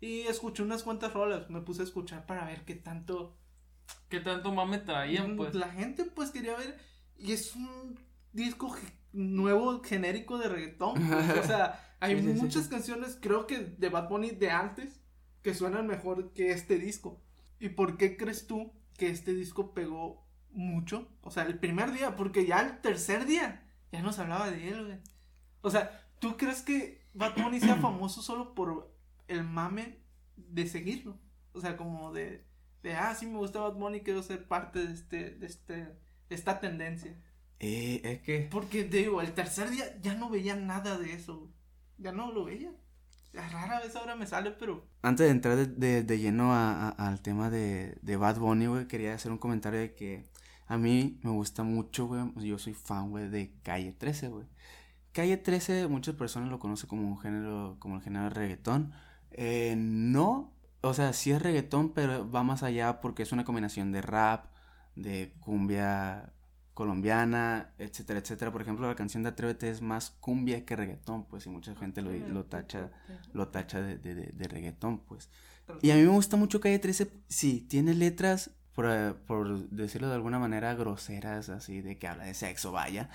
[0.00, 3.36] Y escuché unas cuantas rolas, me puse a escuchar para ver qué tanto
[4.08, 5.54] ¿Qué tanto mame traían, pues?
[5.54, 6.78] la gente pues quería ver.
[7.16, 7.98] Y es un
[8.32, 8.74] disco
[9.12, 10.94] nuevo genérico de reggaetón.
[11.08, 12.68] pues, o sea, hay Sí, sí, sí, muchas sí.
[12.68, 15.00] canciones, creo que de Bad Bunny de antes,
[15.42, 17.22] que suenan mejor que este disco.
[17.60, 21.08] ¿Y por qué crees tú que este disco pegó mucho?
[21.20, 24.68] O sea, el primer día, porque ya el tercer día ya no se hablaba de
[24.68, 24.98] él, güey.
[25.60, 28.96] O sea, ¿tú crees que Bad Bunny sea famoso solo por
[29.28, 29.98] el mame
[30.36, 31.20] de seguirlo?
[31.52, 32.46] O sea, como de,
[32.82, 36.34] de ah, sí me gusta Bad Bunny, quiero ser parte de este, de este, de
[36.34, 37.14] esta tendencia.
[37.58, 38.48] Eh, es que.
[38.50, 41.52] Porque digo, el tercer día ya no veía nada de eso, güey.
[41.98, 42.72] Ya no lo veía.
[43.32, 44.86] Rara vez ahora me sale, pero.
[45.02, 49.14] Antes de entrar de, de- de lleno al tema de, de Bad Bunny, güey, quería
[49.14, 50.24] hacer un comentario de que
[50.66, 52.22] a mí me gusta mucho, güey.
[52.36, 54.46] Yo soy fan, güey, de Calle 13, güey.
[55.12, 58.92] Calle 13, muchas personas lo conocen como un género, como el género de reggaetón.
[59.32, 63.92] Eh, no, o sea, sí es reggaetón, pero va más allá porque es una combinación
[63.92, 64.46] de rap,
[64.96, 66.32] de cumbia
[66.74, 68.52] colombiana, etcétera, etcétera.
[68.52, 72.02] Por ejemplo, la canción de Atrévete es más cumbia que reggaetón, pues, y mucha gente
[72.02, 72.90] lo, lo tacha
[73.32, 75.30] lo tacha de, de, reggaetón, pues.
[75.82, 80.14] Y a mí me gusta mucho Calle 13, sí, tiene letras, por, por decirlo de
[80.14, 83.10] alguna manera, groseras, así, de que habla de sexo, vaya.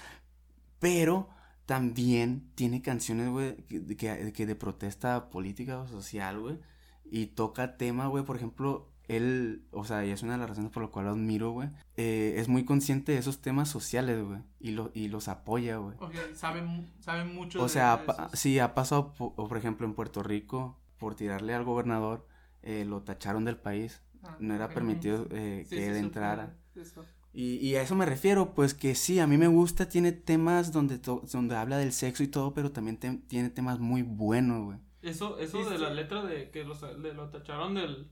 [0.80, 1.30] Pero
[1.66, 6.60] también tiene canciones, güey, que, que, que de protesta política o social, güey.
[7.04, 10.72] Y toca tema, güey, por ejemplo, él, o sea, y es una de las razones
[10.72, 11.70] por las cuales lo admiro, güey.
[11.98, 14.40] eh, es muy consciente de esos temas sociales, güey.
[14.60, 15.96] Y, lo, y los apoya, güey.
[16.00, 19.94] Ok, saben, saben mucho O de- sea, sí, ha pasado, po- o por ejemplo, en
[19.94, 22.28] Puerto Rico, por tirarle al gobernador,
[22.64, 24.02] eh, lo tacharon del país.
[24.24, 26.56] Ah, No era permitido eh, Sí, que sí, él entrara.
[26.76, 27.06] eso.
[27.32, 30.72] Y, y a eso me refiero, pues que sí, a mí me gusta, tiene temas
[30.72, 34.64] donde, to- donde habla del sexo y todo, pero también te- tiene temas muy buenos,
[34.64, 34.78] güey.
[35.02, 35.84] Eso, eso Sí, de sí.
[35.84, 38.10] la letra de que los, de lo tacharon del,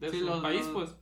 [0.00, 0.96] de Sí, su los- país, los pues.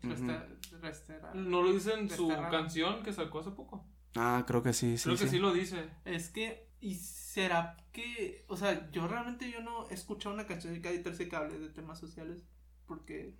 [0.80, 3.86] restera- No lo dice en su canción que sacó hace poco.
[4.16, 5.04] Ah, creo que sí, sí.
[5.04, 5.30] Creo que sí.
[5.30, 5.90] sí lo dice.
[6.04, 10.72] Es que, ¿y será que, o sea, yo realmente yo no he escuchado una canción
[10.74, 12.44] de Calle 13 que hable de temas sociales
[12.86, 13.36] porque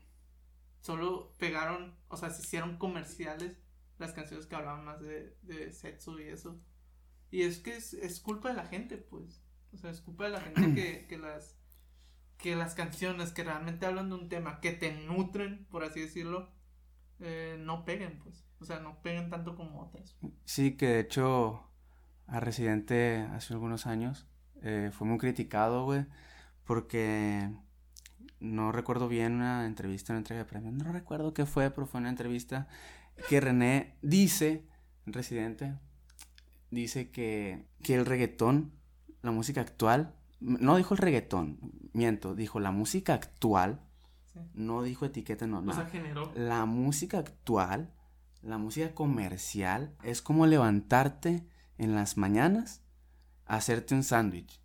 [0.80, 3.56] solo pegaron, o sea, se hicieron comerciales
[3.98, 6.60] las canciones que hablaban más de, de sexo y eso.
[7.30, 9.42] Y es que es, es culpa de la gente, pues.
[9.72, 11.56] O sea, es culpa de la gente que, que las
[12.38, 16.50] que las canciones que realmente hablan de un tema que te nutren, por así decirlo,
[17.20, 18.44] eh, no peguen, pues.
[18.60, 20.16] O sea, no peguen tanto como otras.
[20.44, 21.68] Sí, que de hecho
[22.26, 24.26] a Residente hace algunos años
[24.62, 26.06] eh, fue muy criticado, güey,
[26.64, 27.50] porque
[28.40, 32.00] no recuerdo bien una entrevista, una entrega de premios, no recuerdo qué fue, pero fue
[32.00, 32.68] una entrevista
[33.28, 34.66] que René dice,
[35.06, 35.74] Residente,
[36.70, 38.72] dice que, que el reggaetón,
[39.22, 41.58] la música actual, no dijo el reggaetón,
[41.92, 43.80] miento, dijo la música actual,
[44.32, 44.40] Sí.
[44.54, 45.86] no dijo etiqueta, no, O sea, nada.
[45.86, 46.32] generó.
[46.34, 47.92] La música actual,
[48.42, 51.46] la música comercial, es como levantarte
[51.78, 52.82] en las mañanas,
[53.46, 54.60] hacerte un sándwich.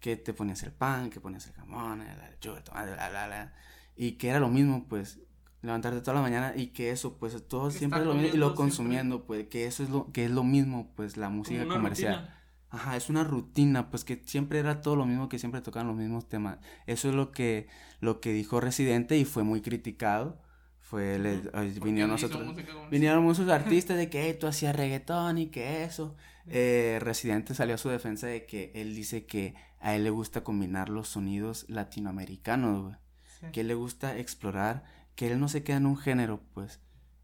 [0.00, 3.52] Que te ponías el pan, que ponías el jamón, la lechuga, tomate, bla, bla, bla.
[3.96, 5.18] Y que era lo mismo, pues,
[5.62, 8.28] levantarte toda la mañana y que eso, pues, todo Que siempre es lo mismo.
[8.34, 8.56] Y lo comiendo siempre.
[8.56, 12.14] consumiendo, pues, que eso es lo, que es lo mismo, pues, la música comercial.
[12.16, 12.35] rutina.
[12.70, 15.96] Ajá, es una rutina, pues que siempre era todo lo mismo, que siempre tocaban los
[15.96, 16.58] mismos temas.
[16.86, 17.68] Eso es lo que,
[18.00, 20.42] lo que dijo Residente y fue muy criticado.
[20.80, 21.42] Fue, le-
[21.82, 22.42] vinieron nosotros,
[22.90, 26.16] vinieron muchos artistas de que "Ey, tú hacías reggaetón y que eso.
[26.46, 30.44] Eh, Residente salió a su defensa de que él dice que a él le gusta
[30.44, 32.94] combinar los sonidos latinoamericanos, güey.
[33.40, 33.46] Sí.
[33.52, 34.84] Que él le gusta explorar,
[35.16, 36.80] que él no se queda en un género, pues.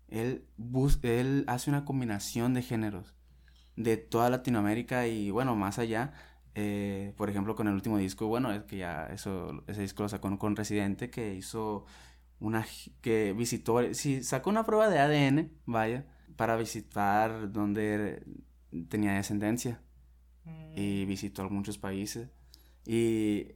[0.08, 3.14] Él, bus él hace una combinación de géneros
[3.76, 6.12] de toda Latinoamérica y bueno, más allá.
[6.54, 10.08] eh, por ejemplo, con el último disco, bueno, es que ya eso, ese disco lo
[10.10, 11.86] sacó con Residente, que hizo
[12.40, 12.66] una
[13.00, 16.06] que visitó, sí, sacó una prueba de ADN, vaya,
[16.36, 18.24] para visitar donde
[18.88, 19.80] tenía descendencia
[20.44, 22.28] Mm, y visitó muchos países
[22.84, 23.46] y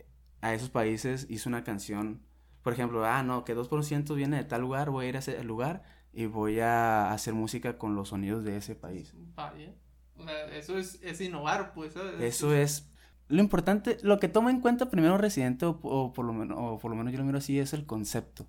[0.41, 2.23] a esos países hizo una canción,
[2.63, 5.43] por ejemplo, ah, no, que 2% viene de tal lugar, voy a ir a ese
[5.45, 9.15] lugar y voy a hacer música con los sonidos de ese país.
[9.35, 9.75] Vaya.
[10.19, 11.93] O sea, eso es, es innovar, pues.
[11.93, 12.21] ¿sabes?
[12.21, 12.89] Eso es
[13.29, 16.79] lo importante, lo que toma en cuenta primero Residente o, o por lo menos o
[16.79, 18.47] por lo menos yo lo miro así es el concepto.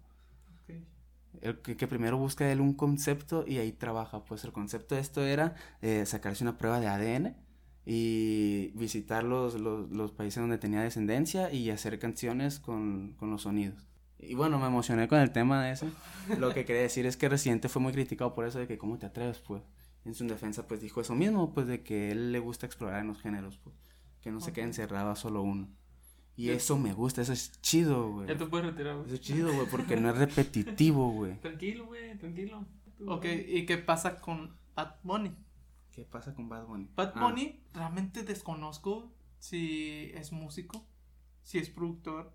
[0.64, 0.76] Ok.
[1.42, 4.24] El que, que primero busca él un concepto y ahí trabaja.
[4.24, 7.36] Pues el concepto de esto era eh, sacarse una prueba de ADN
[7.86, 13.44] y visitar los, los, los países donde tenía descendencia y hacer canciones con, con los
[13.44, 13.88] sonidos.
[14.20, 15.88] Y bueno, me emocioné con el tema de eso.
[16.38, 18.98] Lo que quería decir es que Residente fue muy criticado por eso de que cómo
[18.98, 19.64] te atreves, pues.
[20.08, 23.08] En su defensa, pues dijo eso mismo, pues de que él le gusta explorar en
[23.08, 23.76] los géneros, pues.
[24.22, 25.68] Que no se quede encerrado a solo uno.
[26.38, 28.28] Y eso me gusta, eso es chido, güey.
[28.28, 29.08] Ya te puedes retirar, güey.
[29.08, 31.38] Eso es chido, güey, porque no es repetitivo, güey.
[31.42, 32.66] Tranquilo, güey, tranquilo.
[32.98, 33.26] Tú, Ok.
[33.48, 35.36] ¿y qué pasa con Bad Bunny?
[35.92, 36.90] ¿Qué pasa con Bad Bunny?
[36.96, 40.88] Bad Ah, Bunny realmente desconozco si es músico,
[41.44, 42.34] si es productor,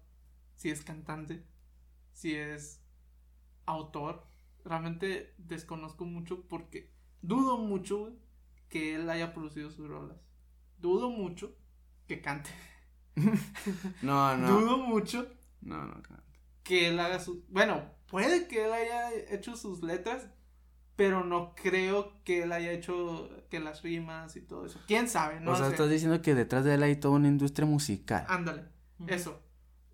[0.57, 1.47] si es cantante,
[2.13, 2.83] si es
[3.67, 4.27] autor.
[4.65, 6.92] Realmente desconozco mucho porque
[7.23, 8.15] dudo mucho güey,
[8.69, 10.19] que él haya producido sus rolas.
[10.79, 11.57] Dudo mucho
[12.07, 12.51] que cante.
[14.03, 14.49] No, no.
[14.61, 15.29] Dudo mucho
[15.61, 16.03] No, no, no.
[16.63, 17.47] que él haga sus...
[17.49, 20.29] Bueno, puede que él haya hecho sus letras,
[20.97, 24.81] pero no creo que él haya hecho que las rimas y todo eso.
[24.87, 25.41] ¿Quién sabe?
[25.41, 25.73] No o sea, sé.
[25.73, 28.25] estás diciendo que detrás de él hay toda una industria musical.
[28.29, 28.65] Ándale,
[29.09, 29.43] eso.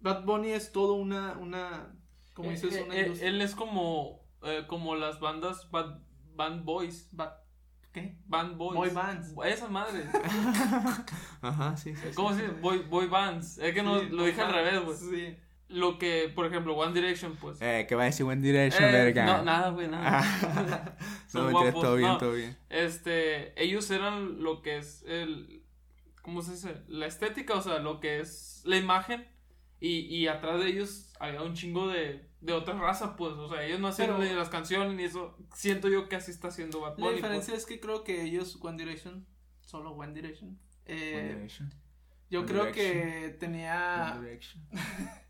[0.01, 1.93] Bad Bunny es todo una, una,
[2.35, 3.29] como Eh, dices, eh, una eh, industria.
[3.31, 5.99] él es como, eh, como las bandas bad,
[6.39, 7.09] band boys.
[7.13, 7.45] Ba-
[7.93, 8.17] ¿Qué?
[8.27, 8.77] Band boys.
[8.77, 9.35] Boy bands.
[9.45, 10.05] Esa madre.
[11.43, 12.09] Ajá, sí, sí.
[12.15, 12.53] ¿Cómo se dice?
[12.61, 13.59] Boy, boy bands.
[13.59, 14.97] Es que no, lo dije al revés, güey.
[14.97, 15.37] Sí.
[15.69, 17.61] Lo que, por ejemplo, One Direction, pues.
[17.61, 19.27] Eh, que va a decir One Direction, Eh, verga.
[19.27, 20.23] No, nada, güey, nada.
[20.97, 22.19] no, Son mentira, guapos, todo bien, no.
[22.19, 22.57] todo bien.
[22.71, 25.63] Este, ellos eran lo que es el,
[26.23, 26.83] ¿cómo se dice?
[26.89, 29.27] La estética, o sea, lo que es la imagen.
[29.81, 33.33] Y, y atrás de ellos había un chingo de, de otra raza, pues.
[33.33, 35.37] O sea, ellos no hacían Pero- ni las canciones ni eso.
[35.55, 37.63] Siento yo que así está haciendo Bad La diferencia pues.
[37.65, 39.27] es que creo que ellos, One Direction,
[39.61, 40.59] solo One Direction.
[40.87, 41.71] eh, One Direction.
[42.31, 43.03] yo One creo Direction.
[43.11, 44.13] que tenía...
[44.17, 44.69] One Direction.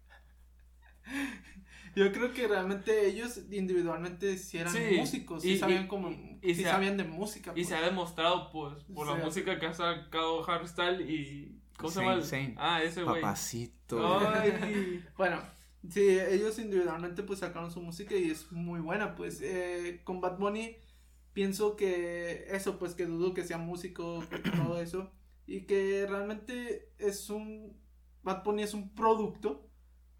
[1.96, 6.38] Yo creo que realmente ellos individualmente sí eran Sí, músicos, sí y- sabían como, y-
[6.42, 7.50] y sí se- sabían de música.
[7.52, 7.68] Y pues.
[7.68, 9.22] se ha demostrado, pues, por la Sí.
[9.24, 11.58] música que ha sacado Harry Styles y.
[11.76, 12.22] ¿Cómo se llama?
[12.58, 13.20] Ah, ese güey.
[13.20, 14.18] Papacito.
[14.28, 15.02] Ay.
[15.16, 15.40] Bueno,
[15.88, 20.38] sí, ellos individualmente pues sacaron su música y es muy buena, pues eh, con Bad
[20.38, 20.76] Bunny
[21.32, 25.12] pienso que eso, pues que dudo que sea músico, todo eso,
[25.46, 27.80] y que realmente es un,
[28.22, 29.70] Bad Bunny es un producto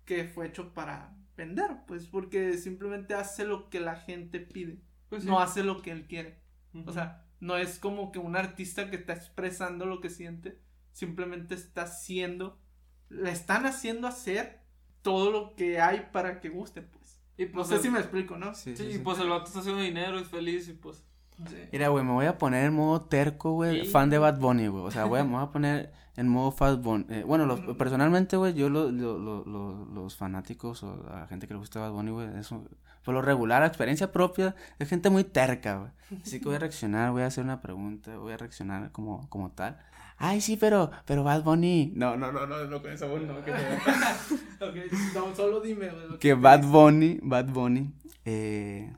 [0.05, 5.25] que fue hecho para vender, pues porque simplemente hace lo que la gente pide, Pues
[5.25, 5.29] sí.
[5.29, 6.41] no hace lo que él quiere.
[6.85, 10.61] O sea, no es como que un artista que está expresando lo que siente,
[10.93, 12.61] simplemente está haciendo,
[13.09, 14.63] le están haciendo hacer
[15.09, 17.19] todo lo que hay para que guste, pues.
[17.39, 18.55] Y No pues sé el- si me explico, ¿no?
[18.55, 18.99] Sí, Sí, sí, y sí.
[18.99, 21.03] pues el vato está haciendo dinero, es feliz y pues.
[21.49, 21.57] Sí.
[21.73, 23.91] Mira, güey, me voy a poner en modo terco, güey, Sí.
[23.91, 24.85] fan de Bad Bunny, güey.
[24.85, 27.07] O sea, voy a, me voy a poner en modo Bad Bunny.
[27.09, 27.77] Eh, bueno, los, Ujú.
[27.77, 31.79] personalmente, güey, yo lo- lo- lo- lo- los fanáticos o la gente que le gusta
[31.81, 32.65] Bad Bunny, güey, eso,
[33.05, 35.91] por lo regular, la experiencia propia, es gente muy terca, güey.
[36.23, 39.53] Así que voy a reaccionar, voy a hacer una pregunta, voy a reaccionar como, como
[39.53, 39.79] tal.
[40.19, 41.93] Ay, sí, pero, pero Bad Bunny.
[41.95, 43.53] No, no, no, no, no, con esa voz no, que
[44.61, 46.65] Ok, no, solo dime, lo que que Bad.
[46.65, 47.93] Bunny, Bad Bunny,
[48.25, 48.93] eh,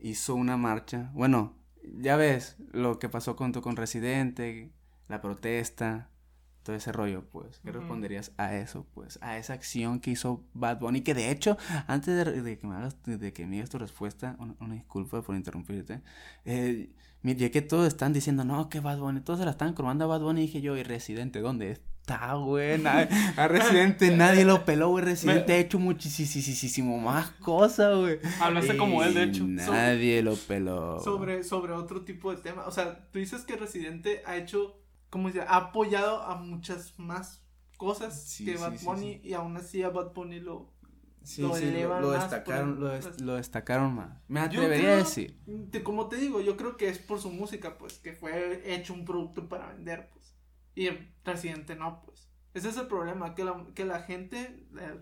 [0.00, 1.10] hizo una marcha.
[1.14, 4.72] Bueno, ya ves lo que pasó con, con Residente,
[5.08, 6.10] la protesta,
[6.62, 7.60] todo ese rollo, pues.
[7.62, 7.80] ¿Qué Ujú.
[7.80, 9.18] responderías a eso, pues?
[9.22, 11.56] A esa acción que hizo Bad Bunny, que de hecho,
[11.86, 15.22] antes de, de que me hagas, de que me digas tu respuesta, una, una disculpa
[15.22, 16.00] por interrumpirte,
[16.44, 16.90] eh,
[17.22, 20.08] miré que todos están diciendo, no, que Bad Bunny, todos se la están cromando a
[20.08, 22.84] Bad Bunny, y dije yo, ¿y Residente dónde está, güey?
[23.36, 28.18] A Residente nadie lo peló, güey, Residente ha hecho muchísimo más cosas, güey.
[28.40, 29.44] Hablaste como él, de hecho.
[29.46, 31.00] Nadie lo peló.
[31.00, 32.66] sobre, sobre otro tipo de tema.
[32.66, 34.81] O sea, tú dices que Residente ha hecho,
[35.12, 37.44] como dice, ha apoyado a muchas más
[37.76, 40.72] cosas Sí, que Bad sí, Bunny y aún así a Bad Bunny lo...
[41.20, 44.18] Lo sí, lo, elevan lo más destacaron, por- lo, des- lo destacaron más.
[44.26, 45.38] Me atrevería creo- a decir.
[45.70, 48.92] te- como te digo, yo creo que es por su música, pues, que fue hecho
[48.94, 50.34] un producto para vender, pues.
[50.74, 52.28] Y el Residente no, pues.
[52.54, 55.00] Ese es el problema, que la, que la gente, eh,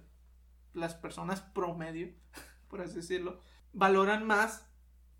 [0.74, 2.12] las personas promedio,
[2.68, 3.40] por así decirlo,
[3.72, 4.66] valoran más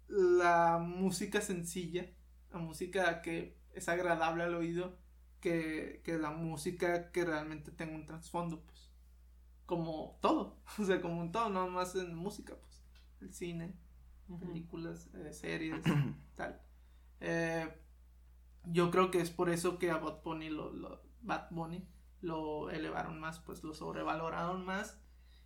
[0.08, 2.10] la música sencilla,
[2.52, 4.98] la música que es agradable al oído,
[5.40, 8.90] que, que la música que realmente tenga un trasfondo, pues.
[9.66, 12.82] como todo, o sea, como en todo, no más en música, pues,
[13.20, 13.74] el cine,
[14.40, 15.82] películas, eh, series,
[16.36, 16.60] tal.
[17.20, 17.68] Eh,
[18.64, 21.86] yo creo que es por eso que a Bad Bunny lo, lo, Bad Bunny
[22.20, 25.00] lo elevaron más, pues lo sobrevaloraron más.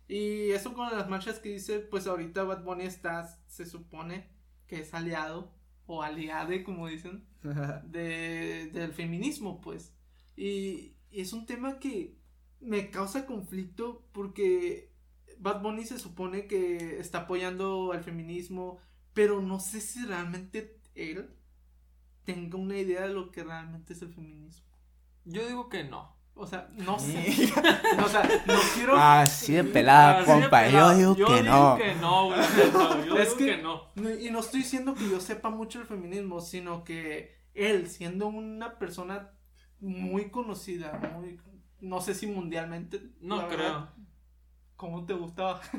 [0.07, 4.29] Y eso con las marchas que dice, pues ahorita Bad Bunny está, se supone
[4.67, 5.53] que es aliado
[5.87, 7.25] o aliade, como dicen,
[7.85, 9.93] de, del feminismo, pues.
[10.35, 12.17] Y, y es un tema que
[12.59, 14.91] me causa conflicto porque
[15.39, 18.79] Bad Bunny se supone que está apoyando al feminismo,
[19.13, 21.29] pero no sé si realmente él
[22.23, 24.65] tenga una idea de lo que realmente es el feminismo.
[25.25, 26.14] Yo digo que no.
[26.37, 27.49] O sea, no sé.
[28.05, 28.95] o sea, no quiero.
[28.97, 30.61] Así de pelada, Así de compa.
[30.63, 30.99] pelado.
[30.99, 31.77] Yo digo que no.
[31.77, 32.39] que no, güey.
[33.07, 33.81] Yo Es digo que- que no.
[33.95, 38.27] No, Y no estoy diciendo que yo sepa mucho el feminismo, sino que él, siendo
[38.27, 39.31] una persona
[39.79, 41.39] muy conocida, muy,
[41.79, 43.01] no sé si mundialmente.
[43.21, 43.57] No la creo.
[43.59, 43.89] verdad,
[44.77, 45.61] ¿Cómo te gustaba?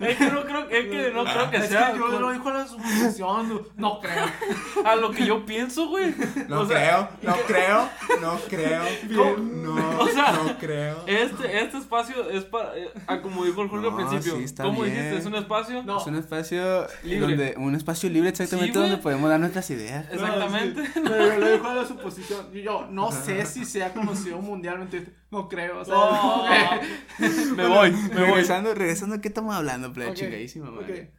[0.00, 2.30] Es que no creo, es que no creo que es sea que yo con- lo
[2.32, 4.24] dijo a la suposición, no, creo.
[4.84, 6.14] a lo que yo pienso, güey.
[6.48, 7.88] No O sea, creo, no creo,
[8.20, 8.82] no creo.
[9.04, 9.62] Bien.
[9.62, 11.02] No, O sea, no creo.
[11.06, 14.36] Este, este espacio es para, eh, ah, como dijo el Jorge No, al principio.
[14.38, 14.94] sí, está ¿Cómo bien.
[14.94, 15.16] dijiste?
[15.18, 15.82] ¿Es un espacio?
[15.82, 15.98] No.
[16.00, 17.20] Es un espacio Libre.
[17.20, 20.06] donde un espacio libre exactamente Sí, donde podemos dar nuestras ideas.
[20.12, 20.80] Exactamente.
[20.80, 22.46] No, sí, pero lo dijo a la suposición.
[22.52, 25.14] Y yo no sé si sea conocido mundialmente.
[25.30, 25.80] No creo.
[25.80, 26.46] O sea, Oh,
[27.56, 28.14] me voy, me voy.
[28.14, 30.10] regresando, regresando, ¿qué estamos hablando, plebe?
[30.10, 31.10] Ok, Chingadísima, madre.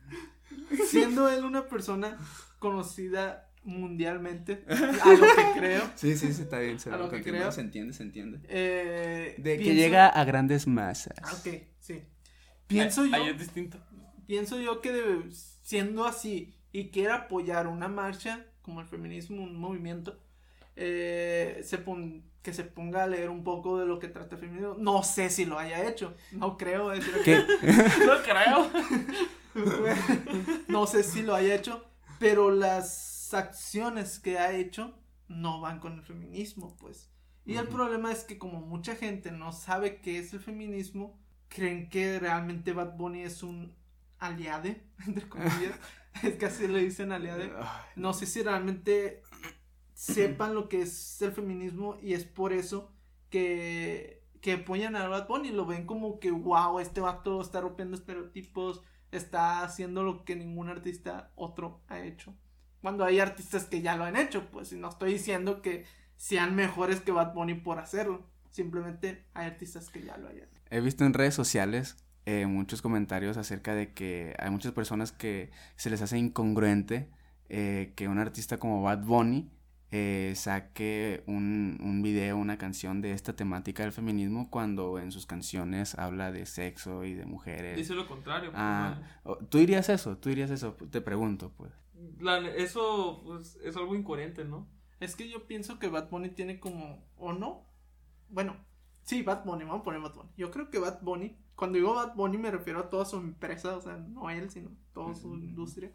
[0.87, 2.17] Siendo él una persona
[2.59, 6.79] conocida mundialmente, a lo que creo, Sí, sí, sí, está bien.
[6.79, 7.51] Se, A lo que creo.
[7.51, 8.39] se entiende, se entiende.
[8.47, 11.15] eh, De que llega a grandes masas.
[11.21, 12.01] Ah, ok, sí.
[12.67, 13.77] Pienso yo, Ahí es distinto.
[14.25, 15.29] pienso yo que debe-
[15.63, 20.19] siendo así y quiera apoyar una marcha como el feminismo, un movimiento,
[20.75, 24.39] eh, se pon- que se ponga a leer un poco de lo que trata el
[24.39, 24.75] feminismo.
[24.77, 26.87] No sé si lo haya hecho, no creo.
[26.87, 27.43] decir, ¿Qué?
[28.05, 28.71] No creo.
[30.69, 31.83] no sé si lo haya hecho,
[32.19, 37.11] pero las acciones que ha hecho no van con el feminismo, pues.
[37.45, 41.19] Y el problema es que como mucha gente no sabe qué es el feminismo,
[41.49, 43.75] creen que realmente Bad Bunny es un
[44.19, 45.77] aliade, entre comillas.
[46.23, 47.51] es que así le dicen aliade.
[47.97, 49.21] No sé si realmente
[49.97, 52.91] sepan lo que es el feminismo y es por eso
[53.31, 55.49] que, que apoyan a Bad Bunny.
[55.49, 60.69] Lo ven como que, wow, este vato está rompiendo estereotipos, está haciendo lo que ningún
[60.69, 62.35] artista otro ha hecho.
[62.79, 65.85] Cuando hay artistas que ya lo han hecho, pues, no estoy diciendo que
[66.15, 68.23] sean mejores que Bad Bunny por hacerlo.
[68.51, 70.47] Simplemente hay artistas que ya lo hayan.
[70.69, 75.49] He visto en redes sociales eh, muchos comentarios acerca de que hay muchas personas que
[75.75, 77.09] se les hace incongruente
[77.49, 79.56] eh, que un artista como Bad Bunny
[79.91, 85.25] eh, saque un, un video, una canción de esta temática del feminismo cuando en sus
[85.25, 87.77] canciones habla de sexo y de mujeres.
[87.77, 88.51] Dice lo contrario.
[88.51, 88.99] pues, Ah,
[89.49, 90.17] ¿Tú dirías eso?
[90.17, 90.73] ¿Tú dirías eso?
[90.73, 91.71] Te pregunto, pues.
[92.19, 94.67] La- eso pues, es algo incoherente, ¿no?
[94.99, 97.65] Es que yo pienso que Bad Bunny tiene como, o no,
[98.29, 98.57] bueno,
[99.03, 100.29] sí, Bad Bunny, vamos a poner Bad Bunny.
[100.37, 103.77] Yo creo que Bad Bunny, cuando digo Bad Bunny me refiero a toda su empresa,
[103.77, 105.91] o sea, no él, sino toda su industria,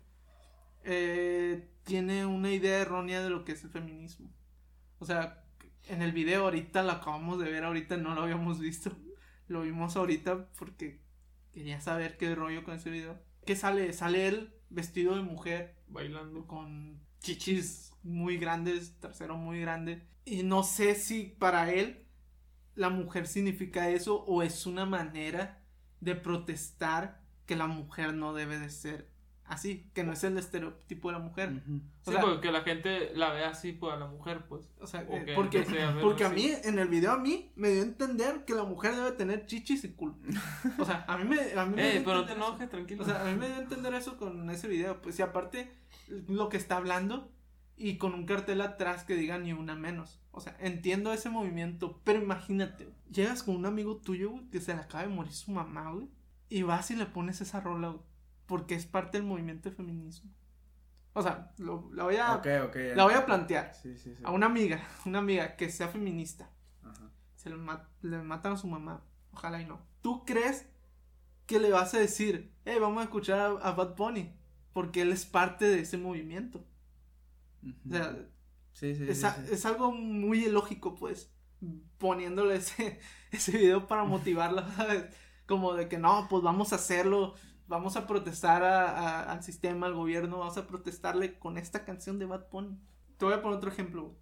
[0.85, 4.31] eh, tiene una idea errónea de lo que es el feminismo.
[4.99, 5.45] O sea,
[5.89, 8.97] en el video ahorita lo acabamos de ver, ahorita no lo habíamos visto,
[9.49, 11.01] lo vimos ahorita porque
[11.53, 13.21] quería saber qué rollo con ese video.
[13.45, 13.93] ¿Qué sale?
[13.93, 16.47] Sale él vestido de mujer Bailando.
[16.47, 20.07] con chichis muy grandes, trasero muy grande.
[20.25, 22.07] Y no sé si para él
[22.75, 25.63] la mujer significa eso o es una manera
[26.01, 29.12] de protestar que la mujer no debe de ser
[29.53, 31.51] así, que no es el estereotipo de la mujer.
[31.51, 34.71] O Sí, sea- porque la gente la ve así, pues, a la mujer, pues.
[34.81, 37.71] O sea, O que porque, a porque a mí, en el video a mí, me
[37.71, 40.17] dio a entender que la mujer debe tener chichis y culo.
[40.79, 43.03] O sea, a mí me, a mí me Ey, pero no te enojes, tranquilo.
[43.03, 45.01] O sea, a mí me dio a entender eso con ese video.
[45.03, 45.73] Pues, y aparte,
[46.29, 47.31] lo que está hablando
[47.77, 50.21] y con un cartel atrás que diga ni una menos.
[50.31, 54.75] O sea, entiendo ese movimiento, pero imagínate, llegas con un amigo tuyo, güey, que se
[54.75, 56.09] le acaba de morir su mamá, güey,
[56.49, 58.01] y vas y le pones esa rola, güey,
[58.53, 60.31] porque es parte del movimiento de feminismo.
[61.15, 62.47] O sea, lo, la, voy a, ok.
[62.95, 64.23] la voy a plantear Sí, sí, sí.
[64.25, 66.51] a una amiga, una amiga que sea feminista
[66.83, 67.11] Ajá.
[67.37, 69.03] se le, ma- le matan a su mamá.
[69.33, 69.81] Ojalá y no.
[70.03, 70.67] ¿Tú crees
[71.47, 74.35] que le vas a decir, hey, vamos a escuchar a, a Bad Bunny?
[74.75, 76.65] Porque él es parte de ese movimiento.
[77.89, 78.17] O sea,
[78.73, 79.43] sí, sí, es, sí, a- sí.
[79.53, 81.33] es algo muy ilógico, pues,
[81.99, 83.01] poniéndole ese,
[83.33, 85.05] ese video para motivarla, ¿sabes?
[85.47, 87.35] Como de que no, pues vamos a hacerlo,
[87.73, 92.19] vamos a protestar a- a- al sistema, al gobierno, vamos a protestarle con esta canción
[92.19, 92.79] de Bad Bunny.
[93.17, 94.15] Te voy a poner otro ejemplo,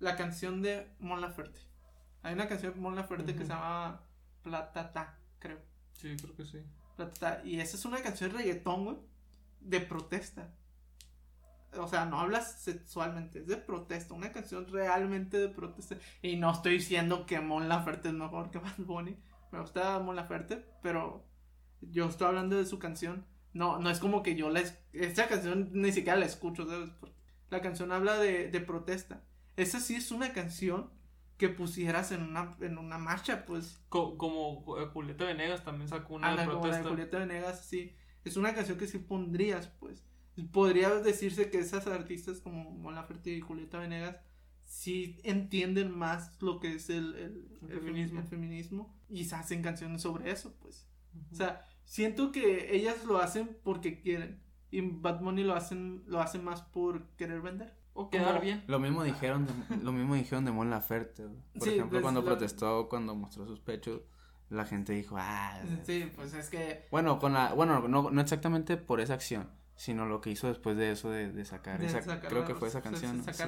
[0.00, 1.60] la canción de Mon Laferte.
[2.22, 4.02] Hay una canción de Mon Laferte que se llama
[4.42, 5.60] Platata, creo.
[5.92, 6.58] Sí, creo que sí.
[6.96, 7.42] Platata.
[7.44, 8.96] Y esa es una canción de reggaetón, güey,
[9.60, 10.52] de protesta.
[11.78, 15.94] O sea, no hablas sexualmente, es de protesta, una canción realmente de protesta.
[16.22, 19.16] Y no estoy diciendo que Mon Laferte es mejor que Bad Bunny.
[19.52, 21.29] Me gusta Mon Laferte, pero
[21.80, 23.26] yo estoy hablando de su canción.
[23.52, 24.60] No, no es como que yo la...
[24.60, 26.90] es- Esta canción ni siquiera la escucho, ¿sabes?
[26.90, 27.16] Porque
[27.50, 29.24] La canción habla de, de protesta.
[29.56, 30.90] Esa sí es una canción
[31.36, 33.80] que pusieras en una, en una marcha, pues.
[33.88, 36.88] Co- como eh, Julieta Venegas también sacó una de como la de protesta.
[36.90, 37.96] Julieta Venegas, sí.
[38.24, 40.04] Es una canción que sí pondrías, pues.
[40.52, 44.16] Podría decirse que esas artistas como Mon Laferte y Julieta Venegas
[44.64, 48.20] sí entienden más lo que es el, el, El el feminismo.
[48.20, 50.88] el feminismo y se hacen canciones sobre eso, pues.
[51.32, 56.20] O sea, siento que ellas lo hacen porque quieren y Bad Bunny lo hacen lo
[56.20, 57.74] hacen más por querer vender.
[57.92, 58.62] o quedar bien.
[58.68, 61.40] Lo mismo dijeron de, lo mismo dijeron de Mon Laferte, güey.
[61.58, 64.02] Por Sí, ejemplo, pues, cuando la- protestó, cuando mostró sus pechos,
[64.48, 65.60] la gente dijo, ah...
[65.84, 70.06] Sí, pues es que Bueno, con la, bueno, no, no exactamente por esa acción, sino
[70.06, 72.54] lo que hizo después de eso de, de sacar de esa, sacar creo la- que
[72.54, 73.24] fue esa sa- canción.
[73.24, 73.42] Sí.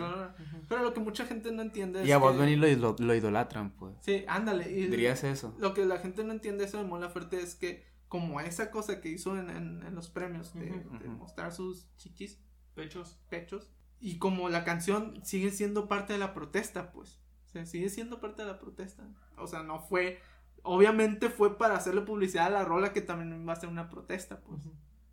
[0.68, 3.14] Pero lo que mucha gente no entiende es Y a Bad que- Bunny lo, lo
[3.14, 3.94] idolatran, pues.
[4.00, 4.70] Sí, ándale.
[4.70, 5.54] y- Dirías eso.
[5.60, 9.00] Lo que la gente no entiende eso de Mon Laferte es que como esa cosa
[9.00, 10.68] que hizo en, en, en los premios de,
[11.08, 12.38] mostrar sus chichis,
[12.74, 13.18] Pechos.
[13.30, 17.22] pechos, y como la canción sigue siendo parte de la protesta, pues.
[17.46, 19.08] O sea, sigue siendo parte de la protesta.
[19.38, 20.20] O sea, no fue...
[20.62, 24.42] Obviamente fue para hacerle publicidad a la rola que también va a ser una protesta,
[24.42, 24.60] pues.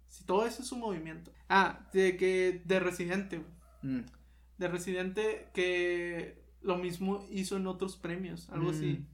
[0.09, 1.31] Si todo eso es un movimiento.
[1.47, 3.45] Ah, de que de Residente.
[3.81, 4.01] Mm.
[4.57, 9.07] De Residente que lo mismo hizo en otros premios, algo así.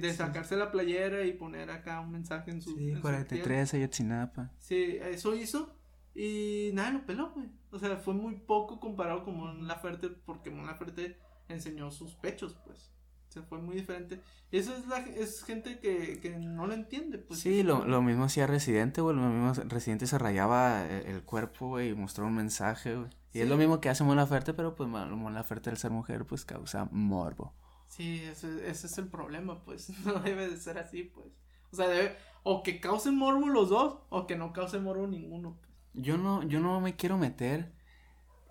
[0.00, 0.18] Que de Sí.
[0.18, 2.76] sacarse la playera y poner acá un mensaje en su.
[2.76, 4.50] Sí, en su 43 Ayotzinapa.
[4.58, 5.74] Sí, eso hizo.
[6.14, 7.48] Y nadie lo peló, güey.
[7.70, 11.18] O sea, fue muy poco comparado con Mon Laferte, porque Mon Laferte
[11.48, 12.92] enseñó sus pechos, pues.
[13.28, 14.20] O sea, fue muy diferente.
[14.50, 17.40] Y eso es, la, es gente que, que no lo entiende, pues.
[17.40, 19.14] Sí, lo, lo mismo hacía Residente, güey.
[19.16, 23.10] Lo mismo Residente se rayaba el, el cuerpo, güey, y mostró un mensaje, güey.
[23.32, 26.24] Y es lo mismo que hace Mon Laferte, pero pues Mon Laferte al ser mujer,
[26.24, 27.52] pues causa morbo.
[27.88, 29.90] Sí, ese, ese es el problema, pues.
[30.04, 31.28] No debe de ser así, pues.
[31.72, 32.16] O sea, debe.
[32.42, 35.56] O que causen morbo los dos, o que no causen morbo ninguno.
[35.60, 35.72] pues.
[35.94, 37.72] Yo no, yo no me quiero meter.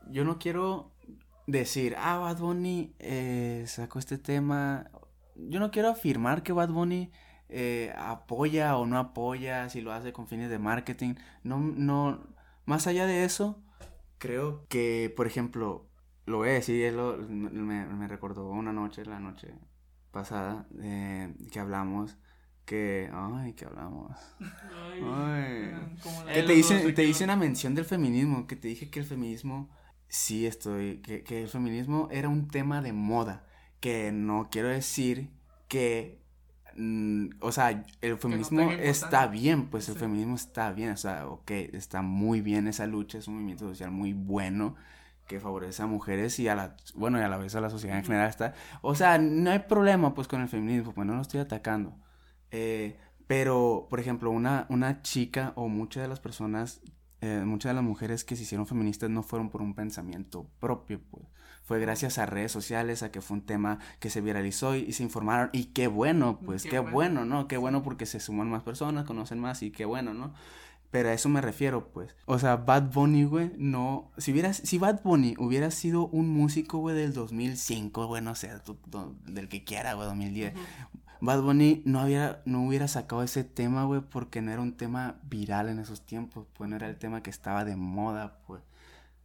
[0.10, 0.92] Yo no quiero
[1.48, 4.90] decir, ah, Bad Bunny eh, sacó este tema.
[5.36, 7.12] Yo no quiero afirmar que Bad Bunny
[7.50, 11.16] eh, apoya o no apoya, si lo hace con fines de marketing.
[11.44, 12.24] No, no,
[12.66, 13.62] más allá de eso,
[14.18, 15.88] creo que, por ejemplo,
[16.26, 19.54] lo voy a decir, lo- me, me recordó una noche, la noche
[20.12, 22.18] pasada, eh, que hablamos,
[22.66, 24.18] que, ay, que hablamos.
[24.40, 25.02] Ay.
[25.04, 26.34] Ay.
[26.34, 29.70] Que te hice, te hice una mención del feminismo, que te dije que el feminismo,
[30.08, 33.46] sí estoy, que, que el feminismo era un tema de moda,
[33.80, 35.30] que no quiero decir
[35.68, 36.22] que,
[36.76, 41.52] mm, o sea, el feminismo está bien, pues el feminismo está bien, o sea, ok,
[41.52, 44.76] está muy bien esa lucha, es un movimiento social muy bueno
[45.28, 47.98] que favorece a mujeres y a la, bueno, y a la vez a la sociedad
[47.98, 51.22] en general está, o sea, no hay problema pues con el feminismo, pues no lo
[51.22, 51.98] estoy atacando,
[52.52, 52.98] eh,
[53.28, 56.82] pero, por ejemplo, una, una chica o muchas de las personas,
[57.22, 61.02] eh, muchas de las mujeres que se hicieron feministas no fueron por un pensamiento propio,
[61.10, 61.26] pues.
[61.64, 64.94] Fue gracias a redes sociales, a que fue un tema que se viralizó y, y
[64.94, 65.50] se informaron.
[65.52, 67.22] Y qué bueno, pues, Qué qué, bueno.
[67.22, 67.26] bueno.
[67.26, 67.48] ¿no?
[67.48, 70.36] Qué bueno porque se suman más personas, conocen más y qué bueno, ¿no?
[70.96, 72.16] Pero a eso me refiero, pues.
[72.26, 74.12] O sea, Bad Bunny, güey, no...
[74.18, 78.50] Si, hubiera, si Bad Bunny hubiera sido un músico, güey, del 2005, güey, no sé,
[78.64, 80.54] tú- tú- del que quiera, güey, 2010.
[80.54, 80.64] Ujú.
[81.20, 85.18] Bad Bunny no, había, no hubiera sacado ese tema, güey, porque no era un tema
[85.30, 88.62] viral en esos tiempos, pues no era el tema que estaba de moda, pues.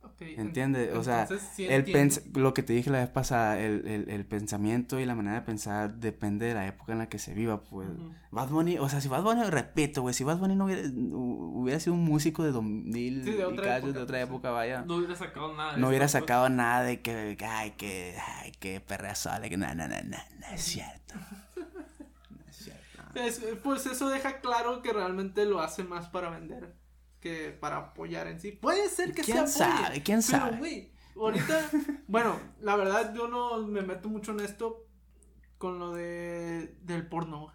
[0.02, 0.94] Ok, ¿Entiendes?
[0.96, 4.24] O sea, sí El pens- lo que te dije la vez pasada, el, el, el
[4.24, 7.60] pensamiento y la manera de pensar depende de la época en la que se viva,
[7.62, 7.88] pues.
[8.30, 11.52] Bad Bunny, o sea, si Bad Bunny, repito, güey, si Bad Bunny no hubiera, hu-
[11.62, 14.50] hubiera sido un músico de 2000 Sí, de y otra cachos, época, de otra época,
[14.50, 14.82] vaya.
[14.86, 15.74] No hubiera sacado nada.
[15.74, 16.12] de No hubiera pues.
[16.12, 20.16] sacado nada de que, ay, que, ay, que perrea sola, que no, no, no, no,
[20.40, 21.14] no es cierto.
[22.30, 23.12] No es cierto.
[23.14, 26.72] Es- pues eso deja claro que realmente lo hace más para vender
[27.20, 28.52] que para apoyar en sí.
[28.52, 30.02] Puede ser que ¿Quién se apoye, sabe?
[30.02, 30.56] ¿Quién pero, sabe?
[30.58, 31.74] güey, ahorita,
[32.08, 34.86] bueno, la verdad yo no me meto mucho en esto
[35.58, 37.52] con lo de del porno.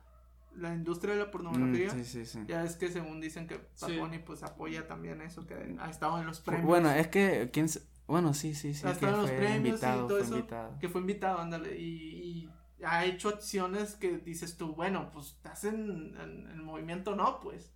[0.54, 1.90] La industria de la Mm, pornografía.
[1.90, 2.40] sí, sí, sí.
[2.48, 3.60] Ya es que según dicen que.
[4.00, 6.66] Bunny pues apoya también eso que ha estado en los premios.
[6.66, 7.68] Bueno, es que, ¿quién
[8.08, 8.88] Bueno, sí, sí, sí.
[8.88, 10.36] ha estado en los premios invitado, y todo eso.
[10.38, 10.78] invitado.
[10.80, 11.78] Que fue invitado, ándale.
[11.78, 12.48] Y,
[12.80, 17.42] y ha hecho acciones que dices tú, bueno, pues estás en, en, en movimiento, no,
[17.42, 17.74] pues.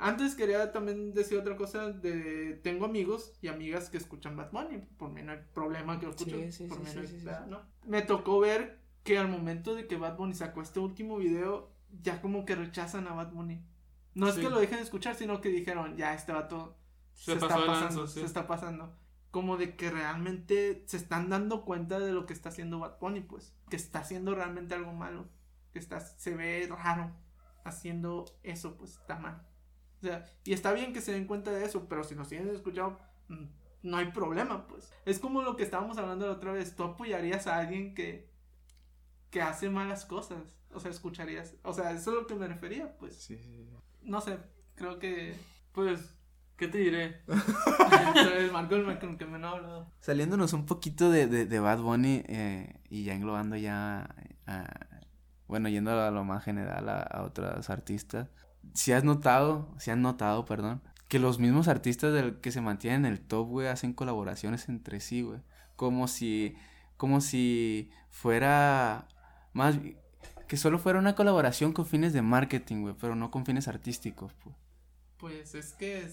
[0.00, 4.78] Antes quería también decir otra cosa de tengo amigos y amigas que escuchan Bad Bunny,
[4.96, 7.00] por mí no hay problema que lo escuchen, Sí, sí, por sí, mí sí, no
[7.02, 7.50] hay sí, sí, pedo, sí.
[7.50, 7.60] ¿no?
[7.84, 11.70] Me tocó ver que al momento de que Bad Bunny sacó este último video
[12.02, 13.62] ya como que rechazan a Bad Bunny.
[14.14, 16.76] No es que lo dejen de escuchar, sino que dijeron, ya este vato
[17.12, 18.20] Se se, está pasando, sí.
[18.20, 18.96] se está pasando.
[19.30, 23.20] Como de que realmente se están dando cuenta de lo que está haciendo Bad Bunny,
[23.20, 23.54] pues.
[23.68, 25.28] Que está haciendo realmente algo malo.
[25.72, 27.12] Que está, se ve raro
[27.64, 29.46] haciendo eso, pues está mal.
[30.02, 32.48] O sea, y está bien que se den cuenta de eso, pero si lo siguen
[32.48, 32.98] escuchando,
[33.28, 33.44] mm,
[33.82, 34.92] no hay problema, pues.
[35.04, 36.74] Es como lo que estábamos hablando la otra vez.
[36.74, 38.30] Tú apoyarías a alguien que,
[39.30, 40.38] que hace malas cosas.
[40.72, 41.54] O sea, escucharías.
[41.64, 43.14] O sea, eso es lo que me refería, pues.
[43.16, 43.68] Sí, sí, sí.
[44.02, 44.38] No sé,
[44.74, 45.34] creo que
[45.72, 46.14] Pues,
[46.56, 47.20] ¿qué te diré?
[48.38, 49.90] el Marco el con el que me han hablado.
[50.00, 54.14] Saliéndonos un poquito de, de, de Bad Bunny eh, y ya englobando ya,
[54.46, 54.86] a-
[55.46, 58.30] bueno, yendo a lo más general a, a otros artistas,
[58.74, 63.04] si has notado, si han notado, perdón, que los mismos artistas del que se mantienen
[63.04, 65.40] en el top, güey, hacen colaboraciones entre sí, güey,
[65.76, 66.54] como si,
[66.96, 69.08] como si fuera
[69.52, 69.78] más,
[70.46, 74.32] que solo fuera una colaboración con fines de marketing, güey, pero no con fines artísticos,
[74.42, 74.56] pues.
[75.16, 76.08] Pues es que.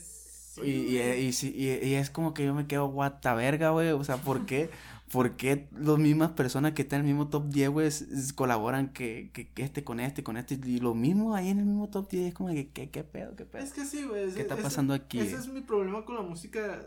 [0.62, 3.70] Sí, Y, y, y, sí, y- y es como que yo me quedo guata verga,
[3.72, 3.90] güey.
[3.92, 4.70] O sea, ¿por qué?
[5.12, 7.90] ¿Por qué las mismas personas que están en el mismo top 10, güey,
[8.36, 10.60] colaboran que, que, que este con este, con este?
[10.66, 13.36] Y lo mismo ahí en el mismo top 10 es como que, ¿qué, qué pedo,
[13.38, 13.64] qué pedo?
[13.64, 14.34] Es que sí, güey.
[14.34, 15.20] ¿Qué está pasando aquí?
[15.20, 16.82] Ese es mi problema con la música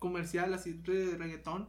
[0.00, 1.68] comercial, así de reggaetón.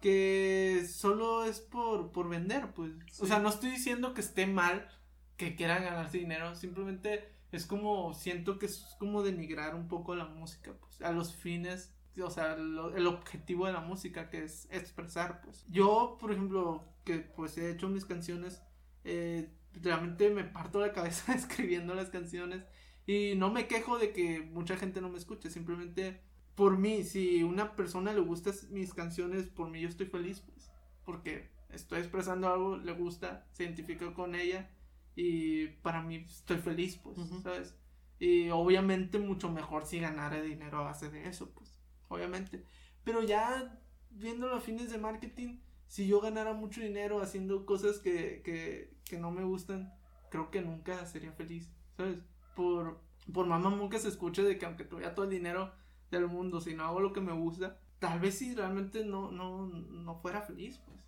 [0.00, 2.90] Que solo es por, por vender, pues.
[3.20, 4.88] O sea, no estoy diciendo que esté mal
[5.36, 6.54] que quieran ganarse dinero.
[6.54, 8.14] Simplemente es como.
[8.14, 11.00] Siento que es como denigrar un poco la música, pues.
[11.02, 11.92] A los fines.
[12.22, 15.64] O sea, el objetivo de la música, que es expresar, pues.
[15.68, 18.62] Yo, por ejemplo, que pues he hecho mis canciones.
[19.04, 22.64] eh, realmente me parto la cabeza escribiendo las canciones.
[23.06, 26.20] Y no me quejo de que mucha gente no me escuche, simplemente
[26.54, 30.70] por mí, si una persona le gustan mis canciones, por mí yo estoy feliz, pues,
[31.04, 34.70] porque estoy expresando algo, le gusta, se identifica con ella
[35.14, 37.40] y para mí estoy feliz, pues, Ujú.
[37.42, 37.76] ¿sabes?
[38.18, 42.64] Y obviamente mucho mejor si ganara dinero a base de eso, pues, obviamente.
[43.04, 43.80] Pero ya
[44.10, 49.18] viéndolo a fines de marketing, si yo ganara mucho dinero haciendo cosas que, que, que
[49.18, 49.92] no me gustan,
[50.30, 52.18] creo que nunca sería feliz, ¿sabes?
[52.54, 53.00] Por,
[53.32, 55.72] por mamón que se escuche de que aunque tuviera todo el dinero
[56.10, 59.66] del mundo, si no hago lo que me gusta, tal vez si realmente no, no,
[59.66, 61.00] no fuera feliz, pues,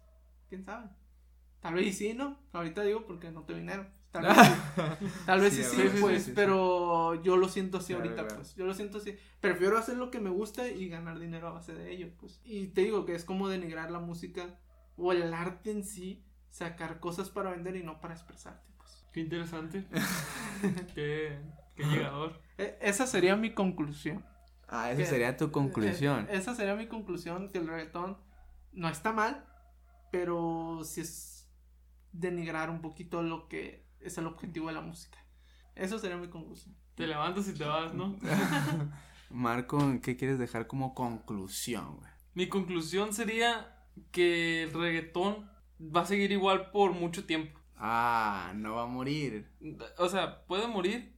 [0.49, 0.91] quién sabe.
[1.63, 2.39] Tal vez sí, ¿no?
[2.53, 3.87] Ahorita digo porque no tengo dinero.
[4.11, 6.33] Tal vez sí, tal vez sí, Sí, pues, sí, sí.
[6.35, 8.37] pero yo lo siento así Claro, ahorita, claro.
[8.43, 8.55] pues.
[8.57, 9.17] Yo lo siento así.
[9.41, 12.41] Prefiero hacer lo que me gusta y ganar dinero a base de ello, pues.
[12.45, 14.59] Y te digo que es como denigrar la música
[14.97, 19.07] o el arte en sí, sacar cosas para vender y no para expresarte, pues.
[19.13, 19.87] Qué interesante.
[20.95, 21.39] qué,
[21.75, 22.39] qué llegador.
[22.59, 24.25] E- esa sería mi conclusión.
[24.69, 26.27] Ah, Que- esa sería tu conclusión.
[26.29, 28.19] Eh, esa sería mi conclusión, que el reggaetón
[28.73, 29.45] no está mal,
[30.11, 31.32] pero sí es
[32.13, 35.19] denigrar un poquito lo que es el objetivo de la música.
[35.75, 36.77] Eso sería mi conclusión.
[36.95, 38.19] Te levantas y te vas, ¿no?
[39.31, 42.11] Marco, ¿qué quieres dejar como conclusión, güey?
[42.35, 45.51] Mi conclusión sería que el reggaetón
[45.81, 47.59] va a seguir igual por mucho tiempo.
[47.77, 49.51] Ah, no va a morir.
[49.99, 51.17] O sea, puede morir.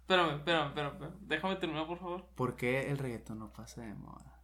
[0.00, 0.92] Espérame, espérame, espérame.
[0.92, 1.16] espérame.
[1.22, 2.28] Déjame terminar, por favor.
[2.34, 4.42] ¿Por qué el reggaetón no pasa de moda?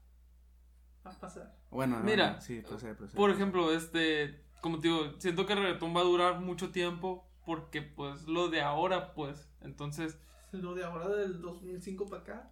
[1.07, 1.57] Va a pasar.
[1.70, 3.16] Bueno, no, Mira, no, sí, procede, procede.
[3.16, 7.27] Por ejemplo, este, como te digo, siento que el reggaetón va a durar mucho tiempo
[7.45, 10.19] porque pues lo de ahora, pues, entonces,
[10.53, 12.51] Lo de ahora del 2005 para acá.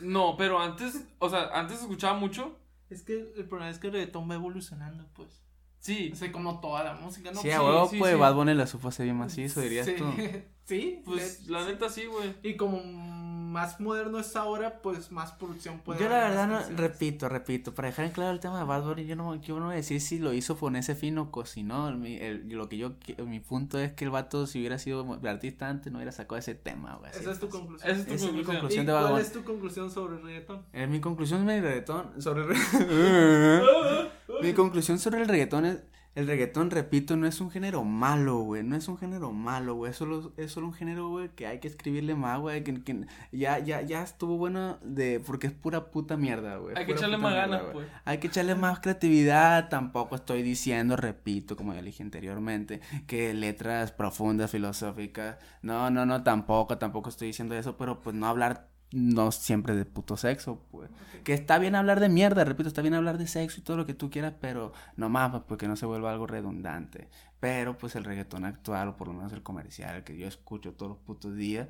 [0.00, 2.58] no, pero antes, o sea, antes se escuchaba mucho,
[2.90, 5.42] Es que el problema es que el reggaetón va evolucionando, pues.
[5.78, 7.40] sí, O sea, como toda la música, ¿no?
[7.40, 8.18] Sí, a sí, huevo, sí, pues sí.
[8.18, 9.94] Bad Bunny la supo hacer bien macizo, dirías sí.
[9.96, 10.04] tú.
[10.64, 11.66] sí, pues de- la sí.
[11.72, 12.34] neta sí, güey.
[12.42, 17.28] Y como más moderno es ahora, pues más producción puede Yo la verdad, no, repito,
[17.28, 19.74] repito, para dejar en claro el tema de Bad Bunny, yo no, yo no voy
[19.74, 21.92] a decir si lo hizo con ese fin o cocinó.
[21.92, 22.94] Mi, el- lo que yo,
[23.24, 26.56] mi punto es que el vato, si hubiera sido artista antes, no hubiera sacado ese
[26.56, 27.12] tema, güey.
[27.12, 27.90] Esa es tu conclusión.
[27.92, 28.56] Esa es tu Esa es mi conclusión.
[28.56, 29.24] conclusión ¿Y de Bad cuál Bunny.
[29.24, 30.62] es tu conclusión sobre el reggaetón?
[30.72, 32.54] Eh, mi conclusión sobre el reggaetón, sobre el re-
[34.42, 35.78] Mi conclusión sobre el reggaetón es,
[36.14, 39.90] el reggaetón, repito, no es un género malo, güey, no es un género malo, güey,
[39.90, 43.06] es solo, es solo un género, güey, que hay que escribirle más, güey, que, que
[43.32, 46.76] ya, ya, ya estuvo bueno de, porque es pura puta mierda, güey.
[46.76, 47.72] Hay que echarle más ganas, güey.
[47.72, 47.88] pues.
[48.04, 53.90] Hay que echarle más creatividad, tampoco estoy diciendo, repito, como ya dije anteriormente, que letras
[53.90, 59.32] profundas, filosóficas, no, no, no, tampoco, tampoco estoy diciendo eso, pero pues no hablar no
[59.32, 60.88] siempre de puto sexo, pues.
[61.24, 63.86] Que está bien hablar de mierda, repito, está bien hablar de sexo y todo lo
[63.86, 67.08] que tú quieras, pero no más, pues, porque no se vuelva algo redundante.
[67.40, 70.92] Pero pues el reggaetón actual, o por lo menos el comercial, que yo escucho todos
[70.92, 71.68] los putos días,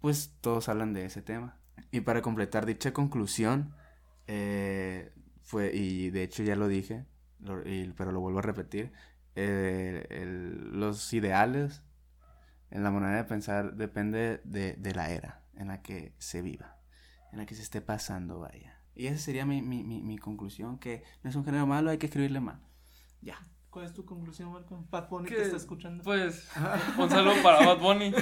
[0.00, 1.58] pues todos hablan de ese tema.
[1.92, 3.74] Y para completar dicha conclusión,
[4.26, 5.12] eh,
[5.42, 7.04] fue, y de hecho ya lo dije,
[7.96, 8.92] pero lo vuelvo a repetir,
[9.36, 10.24] eh,
[10.72, 11.82] los ideales
[12.70, 16.78] la manera de pensar depende de, de la era en la que se viva,
[17.32, 18.80] en la que se esté pasando, vaya.
[18.94, 22.06] Y esa sería mi, mi, mi, conclusión, que no es un género malo, hay que
[22.06, 22.62] escribirle mal.
[23.20, 23.38] Ya.
[23.74, 24.84] ¿Cuál es tu conclusión, Marco?
[24.88, 26.04] Bad Bunny Que, te está escuchando.
[26.04, 26.46] Pues,
[26.96, 28.14] un saludo para Bad Bunny.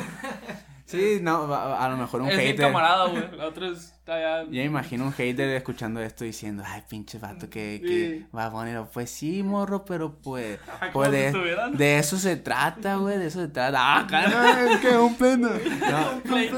[0.87, 2.57] Sí, no, a, a lo mejor un es hater.
[2.69, 3.37] camarada, güey.
[3.37, 4.45] La otra es, está allá.
[4.45, 8.27] Yo me imagino un hater escuchando esto diciendo, ay, pinche vato, que, que Sí.
[8.35, 10.59] va a poner, pues sí, morro, pero pues,
[10.95, 11.77] pues de, estuvieran.
[11.77, 13.79] de eso se trata, güey, de eso se trata.
[13.79, 15.51] Ah, no, es que un pleno.
[15.51, 16.57] No, Pleito.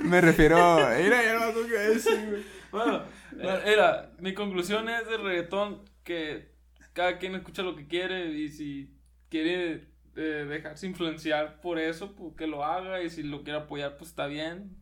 [0.00, 2.44] me refiero, mira, ya no me acuerdo qué decir, güey.
[2.70, 3.02] Bueno,
[3.40, 6.54] eh, era, mi conclusión es de reggaetón que
[6.92, 8.96] cada quien escucha lo que quiere y si
[9.28, 13.96] quiere eh, dejarse influenciar por eso, pues que lo haga y si lo quiere apoyar,
[13.98, 14.76] pues está bien.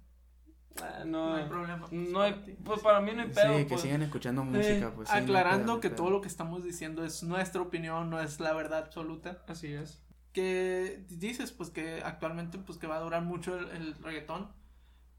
[0.82, 2.52] Ah, no, No hay problema, pues, no hay- para ti.
[2.64, 3.52] pues para mí no hay pedo.
[3.56, 3.80] Sí, que pues.
[3.80, 5.08] sigan escuchando música, pues.
[5.08, 6.02] sí, no hay Aclarando pedo, no que hay pedo.
[6.02, 9.42] todo lo que estamos diciendo es nuestra opinión, no es la verdad absoluta.
[9.46, 10.02] Así es.
[10.32, 14.50] Que dices, pues que actualmente pues que va a durar mucho el, el reggaetón,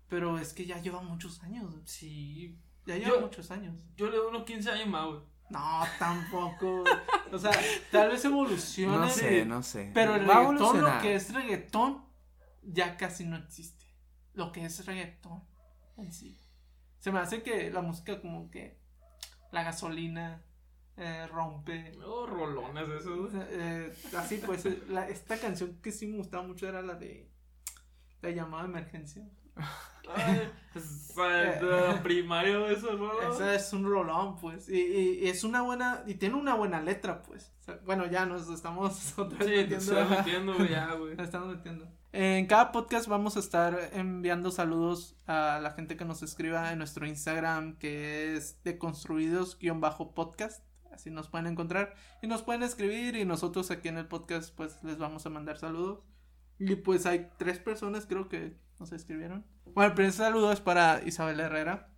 [0.09, 2.57] pero es que ya lleva muchos años, Sí.
[2.85, 3.83] Ya lleva Yo- muchos años.
[3.95, 5.19] Yo le doy unos 15 años más, güey.
[5.49, 6.83] No, tampoco.
[7.31, 7.51] o sea,
[7.91, 8.97] tal vez evolucione.
[8.97, 9.91] No sé, no sé.
[9.93, 12.03] Pero el Va reggaetón, lo que es reggaetón,
[12.63, 13.85] ya casi no existe.
[14.33, 15.43] Lo que es reggaetón
[15.97, 16.39] en sí.
[16.99, 18.81] Se me hace que la música como que
[19.51, 20.43] la gasolina
[20.97, 21.91] eh, rompe.
[22.03, 23.31] Oh, rolones O esos.
[23.31, 26.95] sea, eh, así pues, eh, la- esta canción que sí me gustaba mucho era la
[26.95, 27.31] de
[28.21, 29.29] la llamada de emergencia.
[29.55, 33.11] Ay, es, eh, de primario eso, ¿no?
[33.31, 34.69] Esa es un rolón, pues.
[34.69, 36.03] Y, y- y es una buena.
[36.05, 37.51] Y tiene una buena letra, pues.
[37.61, 39.53] O sea, bueno, ya nos estamos otra vez Sí,
[39.93, 40.09] metiendo.
[40.09, 41.15] metiendo, ya, güey.
[41.15, 41.87] Nos estamos metiendo.
[42.11, 46.77] En cada podcast vamos a estar enviando saludos a la gente que nos escriba en
[46.77, 50.63] nuestro Instagram, que es deconstruidos-podcast.
[50.93, 51.93] Así nos pueden encontrar.
[52.21, 55.57] Y nos pueden escribir y nosotros aquí en el podcast pues les vamos a mandar
[55.57, 56.05] saludos.
[56.57, 59.45] Y pues hay tres personas creo que nos escribieron.
[59.73, 61.89] Bueno, el primer saludo es para Isabel Herrera.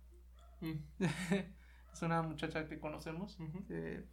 [0.60, 0.72] Mm,
[1.92, 3.36] es una muchacha que conocemos.
[3.70, 4.04] Eh,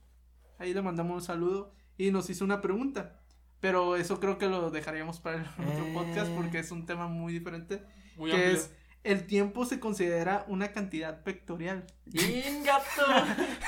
[0.60, 3.22] ahí le mandamos un saludo y nos hizo una pregunta.
[3.60, 5.92] Pero eso creo que lo dejaríamos para el otro Eh.
[5.94, 7.82] podcast porque es un tema muy diferente.
[8.18, 8.54] Muy que amplio.
[8.58, 11.86] es, el tiempo se considera una cantidad vectorial.
[12.06, 13.02] ¡Ingato!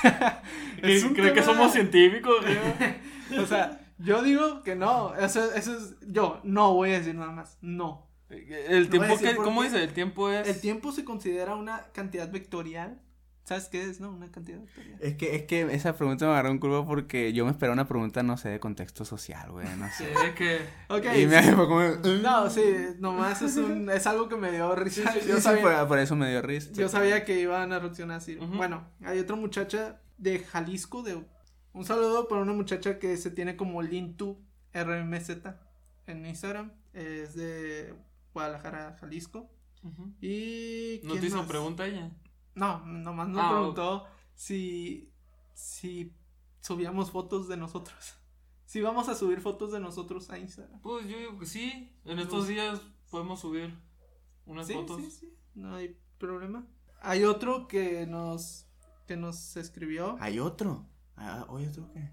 [0.82, 2.44] Es un ¿Cree que somos científicos?
[3.42, 5.14] O sea, yo digo que no.
[5.16, 7.58] Eso, eso es, yo no voy a decir nada más.
[7.62, 8.07] No.
[8.30, 9.84] El tiempo que, ¿cómo dice?
[9.84, 10.48] El tiempo es.
[10.48, 13.02] El tiempo se considera una cantidad vectorial.
[13.46, 14.12] ¿Sabes qué es, no?
[14.12, 14.98] Una cantidad vectorial.
[15.02, 17.88] Es que, es que esa pregunta me agarró un curvo porque yo me esperaba una
[17.88, 20.12] pregunta, no sé, de contexto social, güey, no Sí, sé.
[20.28, 20.60] es que.
[20.90, 21.06] Ok.
[21.18, 21.52] Y me sí.
[21.54, 21.82] fue como...
[22.22, 22.62] No, sí,
[23.00, 25.10] nomás es un, es algo que me dio risa.
[25.14, 26.72] Sí, sí, Yo sí, sabía- por, por eso me dio risa.
[26.74, 28.36] Yo sabía que iban a reaccionar así.
[28.36, 31.24] Bueno, hay otra muchacha de Jalisco, de
[31.72, 35.30] un saludo para una muchacha que se tiene como Lintu RMZ
[36.08, 36.74] en Instagram.
[36.92, 37.94] Es de
[38.38, 39.50] Guadalajara, Jalisco.
[40.22, 41.48] Y ¿No ¿quién te hizo más?
[41.48, 42.12] pregunta ella?
[42.54, 45.12] No, nomás nos Ah, preguntó si
[45.54, 46.14] si
[46.62, 47.98] subíamos fotos de nosotros.
[48.68, 50.82] Si vamos a subir fotos de nosotros a Instagram.
[50.82, 51.96] Pues yo digo que sí.
[52.04, 53.74] En estos días podemos subir
[54.46, 55.02] unas Sí, fotos.
[55.02, 56.68] sí, sí, no hay problema.
[57.00, 58.66] Hay otro que nos
[59.08, 60.18] que nos escribió.
[60.20, 60.86] Hay otro.
[61.16, 62.12] Ah, ¿Oye otro qué?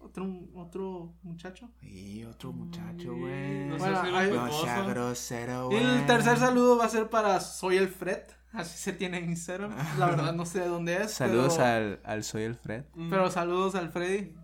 [0.00, 1.68] Otro, otro muchacho.
[1.82, 3.66] Y otro muchacho, güey.
[3.66, 5.82] No Bueno, hay- No sea grosero, güey.
[5.84, 8.22] el tercer saludo va a ser para Soy el Fred.
[8.52, 9.74] Así se tiene en Instagram.
[9.98, 11.12] La verdad no sé de dónde es.
[11.12, 12.84] Saludos pero, al, al Soy el Fred.
[12.94, 13.10] Mm.
[13.10, 14.34] Pero saludos al Freddy.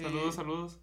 [0.00, 0.80] Saludos, Eh, saludos.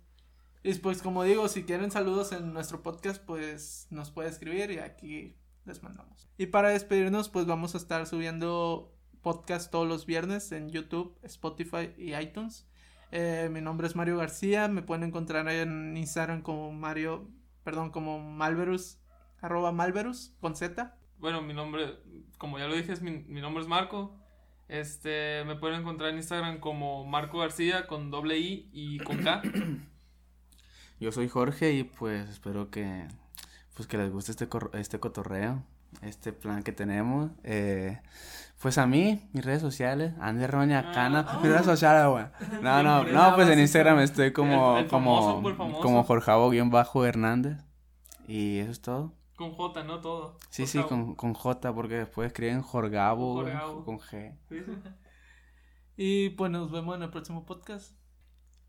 [0.64, 4.80] Y pues como digo, si quieren saludos en nuestro podcast, pues nos puede escribir y
[4.80, 6.28] aquí les mandamos.
[6.38, 11.94] Y para despedirnos, pues vamos a estar subiendo podcast todos los viernes en YouTube, Spotify
[11.98, 12.68] y iTunes.
[13.12, 17.28] Eh, mi nombre es Mario García, me pueden encontrar en Instagram como Mario,
[17.64, 19.00] perdón, como Malverus,
[19.42, 20.96] arroba Malverus con Z.
[21.18, 21.98] Bueno, mi nombre,
[22.38, 24.18] como ya lo dije, es mi, mi nombre es Marco.
[24.70, 29.42] Este, me pueden encontrar en Instagram como Marco García con doble I y con K.
[31.02, 33.08] Yo soy Jorge y pues espero que
[33.76, 35.64] pues que les guste este cor- este cotorreo,
[36.02, 37.32] este plan que tenemos.
[37.44, 38.00] Eh,
[38.62, 41.40] pues a mí, mis redes sociales, Ander Roña Cana, Ah.
[41.42, 42.26] mis redes sociales, güey.
[42.62, 43.60] No, no, no, pues en.
[43.60, 45.82] Instagram estoy como El- el famoso, como famoso.
[45.82, 46.54] como Jorjavo
[47.06, 47.58] Hernández.
[48.28, 49.14] Y eso es todo.
[49.36, 50.00] Con J, ¿no?
[50.02, 50.38] Todo.
[50.52, 53.84] Sí, sí, con, con J, porque después escriben Jorgabo, Jorgabo.
[53.84, 54.38] con G.
[54.50, 54.72] Sí, sí.
[55.98, 57.96] Y pues nos vemos en el próximo podcast.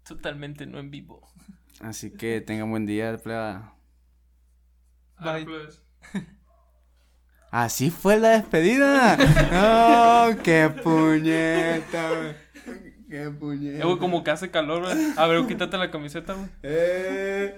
[0.06, 1.28] Totalmente no en vivo.
[1.80, 3.74] Así que tengan buen día, pleba.
[5.20, 5.42] Bye.
[5.42, 5.82] Ah, pues.
[7.52, 9.18] Así fue la despedida.
[9.52, 12.34] No, qué puñeta, güey.
[13.10, 13.78] Qué puñeta.
[13.78, 15.12] Eh, güey, como que hace calor, güey.
[15.18, 16.48] A ver, quítate la camiseta, güey.
[16.62, 17.54] Eh.